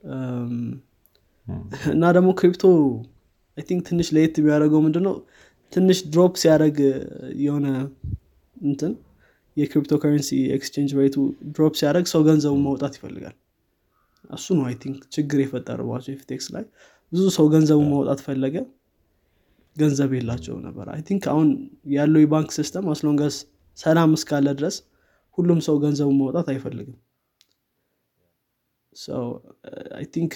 እና 1.93 2.03
ደግሞ 2.17 2.29
crypto 2.39 2.63
I 3.58 3.63
think 3.69 3.82
ትንሽ 3.88 4.08
ለየት 4.15 4.36
የሚያደርገው 4.39 4.82
ምንድነው? 4.86 5.15
ትንሽ 5.73 5.99
drop 6.13 6.34
ሲያደርግ 6.41 6.78
የሆነ 7.43 7.67
እንትን 8.56 8.91
የ 9.58 9.62
cryptocurrency 9.62 9.93
exchange 10.02 10.91
rate 10.99 11.15
ኡ 11.52 11.59
drop 11.59 11.73
ሲያደርግ 11.80 12.06
ሰው 12.13 12.21
ገንዘቡን 12.27 12.62
ማውጣት 12.67 12.93
ይፈልጋል 12.97 13.36
እሱ 14.34 14.48
ነው 14.58 14.65
I 14.65 14.76
think 14.82 14.99
ችግር 15.15 15.39
የፈጠረባቸው 15.43 16.12
FTX 16.15 16.47
ላይ። 16.56 16.63
ብዙ 17.12 17.24
ሰው 17.36 17.46
ገንዘቡን 17.54 17.88
ማውጣት 17.93 18.19
ፈለገ። 18.26 18.56
ገንዘብ 19.76 20.12
የላቸውም 20.15 20.56
ነበር። 20.65 20.88
I 20.93 21.02
think 21.08 21.23
አሁን 21.32 21.48
ያለው 21.93 22.22
የባንክ 22.24 22.50
system 22.58 22.86
as 22.93 23.04
long 23.04 23.25
as 23.25 23.36
ሰላም 23.78 24.12
እስካለ 24.17 24.48
ድረስ 24.60 24.76
ሁሉም 25.38 25.60
ሰው 25.67 25.76
ገንዘቡን 25.84 26.17
ማውጣት 26.19 26.48
አይፈልግም። 26.54 26.98
I 29.97 30.06
think 30.13 30.34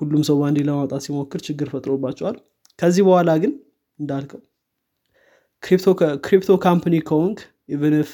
ሁሉም 0.00 0.22
ሰው 0.28 0.36
በአንዴ 0.40 0.58
ለማውጣት 0.68 1.02
ሲሞክር 1.06 1.40
ችግር 1.46 1.68
ፈጥሮባቸዋል። 1.72 2.36
ከዚህ 2.78 3.02
በኋላ 3.08 3.30
ግን 3.42 3.52
እንዳልከው 3.98 4.40
crypto 6.22 6.52
company 6.62 6.94
ከሆንክ 7.08 7.40
even 7.68 7.96
if 7.96 8.10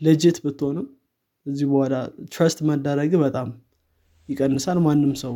legit 0.00 0.38
ብትሆንም 0.44 0.86
ከዚህ 1.46 1.66
በኋላ 1.70 1.94
trust 2.32 2.58
መደረግ 2.68 3.12
በጣም 3.22 3.48
ይቀንሳል። 4.30 4.78
ማንም 4.84 5.12
ሰው 5.22 5.34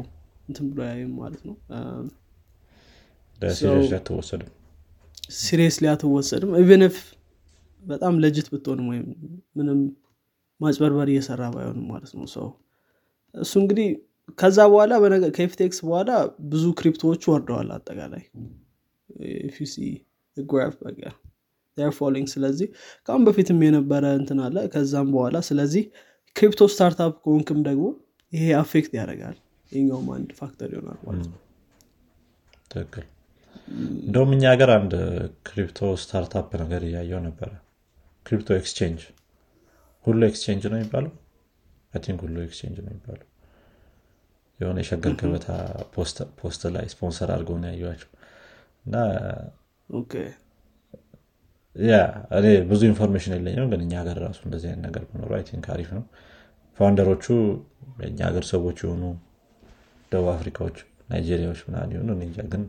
እንትን 0.49 0.67
ብሎ 0.71 0.81
ያይም 0.89 1.13
ማለት 1.21 1.43
ነው። 1.49 1.55
አትወሰድም? 3.95 4.51
Seriously 5.39 5.85
አትወሰድም። 5.93 6.51
Even 6.61 6.85
if 6.85 6.97
በጣም 7.83 8.15
legit 8.23 8.47
ብትሆንም 8.53 8.87
ወይም 8.91 9.07
ምንም 9.57 9.79
ማጭበርበር 10.61 11.09
እየሰራ 11.13 11.43
ባይሆንም 11.55 11.87
ማለት 11.93 12.13
ነው። 12.19 12.27
ሰው 12.35 12.47
እሱ 13.35 13.53
እንግዲህ 13.63 13.89
ከዛ 14.39 14.59
በኋላ 14.71 14.93
ከ 15.37 15.54
FTX 15.54 15.79
በኋላ 15.87 16.11
ብዙ 16.51 16.65
crypto 16.79 17.05
ዎች 17.05 17.23
ወርደዋል 17.31 17.71
አጠቃላይ። 17.77 18.25
ፊሲ 19.57 19.75
graph 20.37 20.77
በቃ 20.83 21.01
ስለዚህ 22.35 22.69
ከአሁን 23.07 23.23
በፊትም 23.27 23.59
የነበረ 23.67 24.05
እንትን 24.21 24.39
አለ። 24.45 24.57
ከዛም 24.73 25.09
በኋላ 25.15 25.37
ስለዚህ 25.49 25.85
crypto 26.37 26.63
startup 26.73 27.13
ከሆንክም 27.25 27.61
ደግሞ 27.67 27.85
ይሄ 28.33 28.47
affect 28.61 28.93
ያደርጋል። 28.99 29.37
ይኛውም 29.73 30.09
አንድ 30.15 30.31
factor 30.41 30.69
ይሆናል 30.75 30.99
ማለት 31.07 31.27
ነው። 31.33 31.41
ትክክል። 32.71 33.07
እንደውም 34.01 34.31
እኛ 34.37 34.45
ሀገር 34.53 34.71
አንድ 34.77 34.93
crypto 35.49 35.91
startup 36.03 36.51
ነገር 36.63 36.83
እያየሁ 36.89 37.21
ነበረ። 37.27 37.51
Crypto 38.27 38.49
exchange 38.61 39.03
ሁሉ 40.05 40.21
exchange 40.31 40.65
ነው 40.73 40.79
የሚባለው? 40.81 41.13
Think 41.99 42.21
ሁሉ 42.25 42.37
exchange 42.47 42.79
ነው 42.85 42.91
የሚባለው። 42.93 43.27
የሆነ 44.61 44.79
የሸገር 44.83 45.13
ገበታ 45.21 45.47
post 46.39 46.63
ላይ 46.75 46.85
ስፖንሰር 46.93 47.29
አድርገው 47.35 47.57
ነው 47.63 47.69
ያየኋቸው 47.71 48.11
እና 48.85 48.95
ያ 51.77 51.95
እኔ 52.39 52.47
ብዙ 52.69 52.81
information 52.91 53.33
የለኝም 53.37 53.69
ግን 53.73 53.81
እኛ 53.85 53.93
ሀገር 54.03 54.19
ራሱ 54.25 54.41
እንደዚህ 54.47 54.69
አይነት 54.71 54.83
ነገር 54.87 55.03
መኖሩ 55.13 55.31
I 55.39 55.43
think 55.49 55.65
አሪፍ 55.75 55.89
ነው 55.97 56.05
founder 56.79 57.08
ኦቹ 57.08 57.25
የእኛ 58.01 58.19
ሀገር 58.29 58.45
ሰዎች 58.51 58.79
የሆኑ 58.85 59.03
ደቡብ 60.13 60.29
አፍሪካዎች 60.33 60.77
ናይጄሪያዎች 61.11 61.61
ምናምን 61.67 61.93
የሆኑ 61.95 62.11
እንጃ 62.19 62.39
ግን 62.53 62.63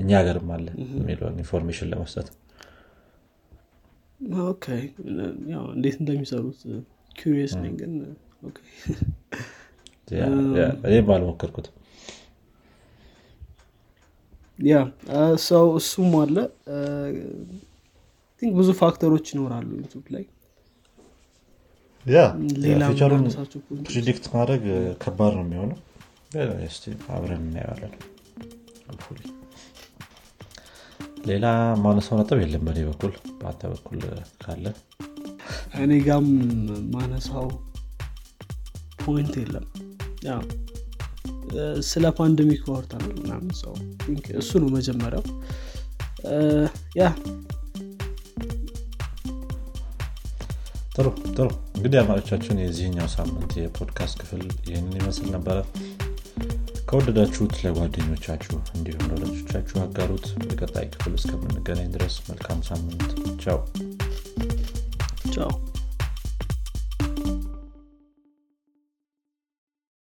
እኛ 0.00 0.10
ሀገርም 0.20 0.48
አለ 0.54 0.66
የሚለውን 0.94 1.36
information 1.42 1.90
ለመስጠት። 1.92 2.28
እንዴት 5.72 5.96
እንደሚሰሩት 6.00 6.58
curious 7.16 7.52
ነኝ 7.62 7.74
ግን 7.80 7.92
እኔም 10.88 11.10
አልሞከርኩትም። 11.14 11.76
ያ 14.66 14.74
ሰው 15.46 15.66
እሱም 15.78 16.12
አለ። 16.22 16.36
ብዙ 18.42 18.68
factor 18.80 19.08
ኦች 19.08 19.26
ይኖራሉ 19.32 19.70
YouTube 19.80 20.04
ላይ 20.14 20.24
future 22.04 22.76
ኡን 22.76 23.24
predict 23.86 24.24
ማድረግ 24.34 24.62
ከባድ 25.02 25.32
ነው 25.38 25.44
የሚሆነው። 25.44 25.78
አብረን 27.10 27.42
እናየዋለን። 27.44 27.92
ሌላ 31.30 31.46
ማነሳው 31.82 32.16
ነጥብ 32.20 32.38
የለም 32.42 32.62
በእኔ 32.66 32.80
በኩል። 32.88 33.12
በአንተ 33.40 33.62
በኩል 33.72 34.00
ካለ። 34.42 34.64
እኔ 35.82 35.92
ጋም 36.06 36.28
ማነሳው 36.94 37.46
point 39.02 39.34
የለም። 39.42 39.66
ስለ 41.90 42.06
pandemic 42.18 42.62
ምናምን 43.18 43.52
ሰው 43.60 43.74
እሱ 44.40 44.50
ነው 44.62 44.68
መጀመሪያው። 44.76 45.24
ያ 46.98 47.04
ጥሩ 51.00 51.08
ጥሩ። 51.30 51.46
እንግዲህ 51.76 51.98
አድማጮቻችን 52.00 52.58
የዚህኛው 52.60 53.06
ሳምንት 53.12 53.52
የፖድካስት 53.58 54.16
ክፍል 54.20 54.40
ይህንን 54.68 54.98
ይመስል 54.98 55.28
ነበረ። 55.34 55.58
ከወደዳችሁት 56.88 57.54
ለጓደኞቻችሁ 57.62 58.54
እንዲሁም 58.74 59.06
ለወዳጆቻችሁ 59.10 59.78
አጋሩት። 59.84 60.26
በቀጣይ 60.42 60.86
ክፍል 60.94 61.14
እስከምንገናኝ 61.20 61.88
ድረስ 61.96 62.16
መልካም 62.28 62.60
ሳምንት። 62.70 63.10
ቻው። 63.44 63.60
ቻው 65.34 65.50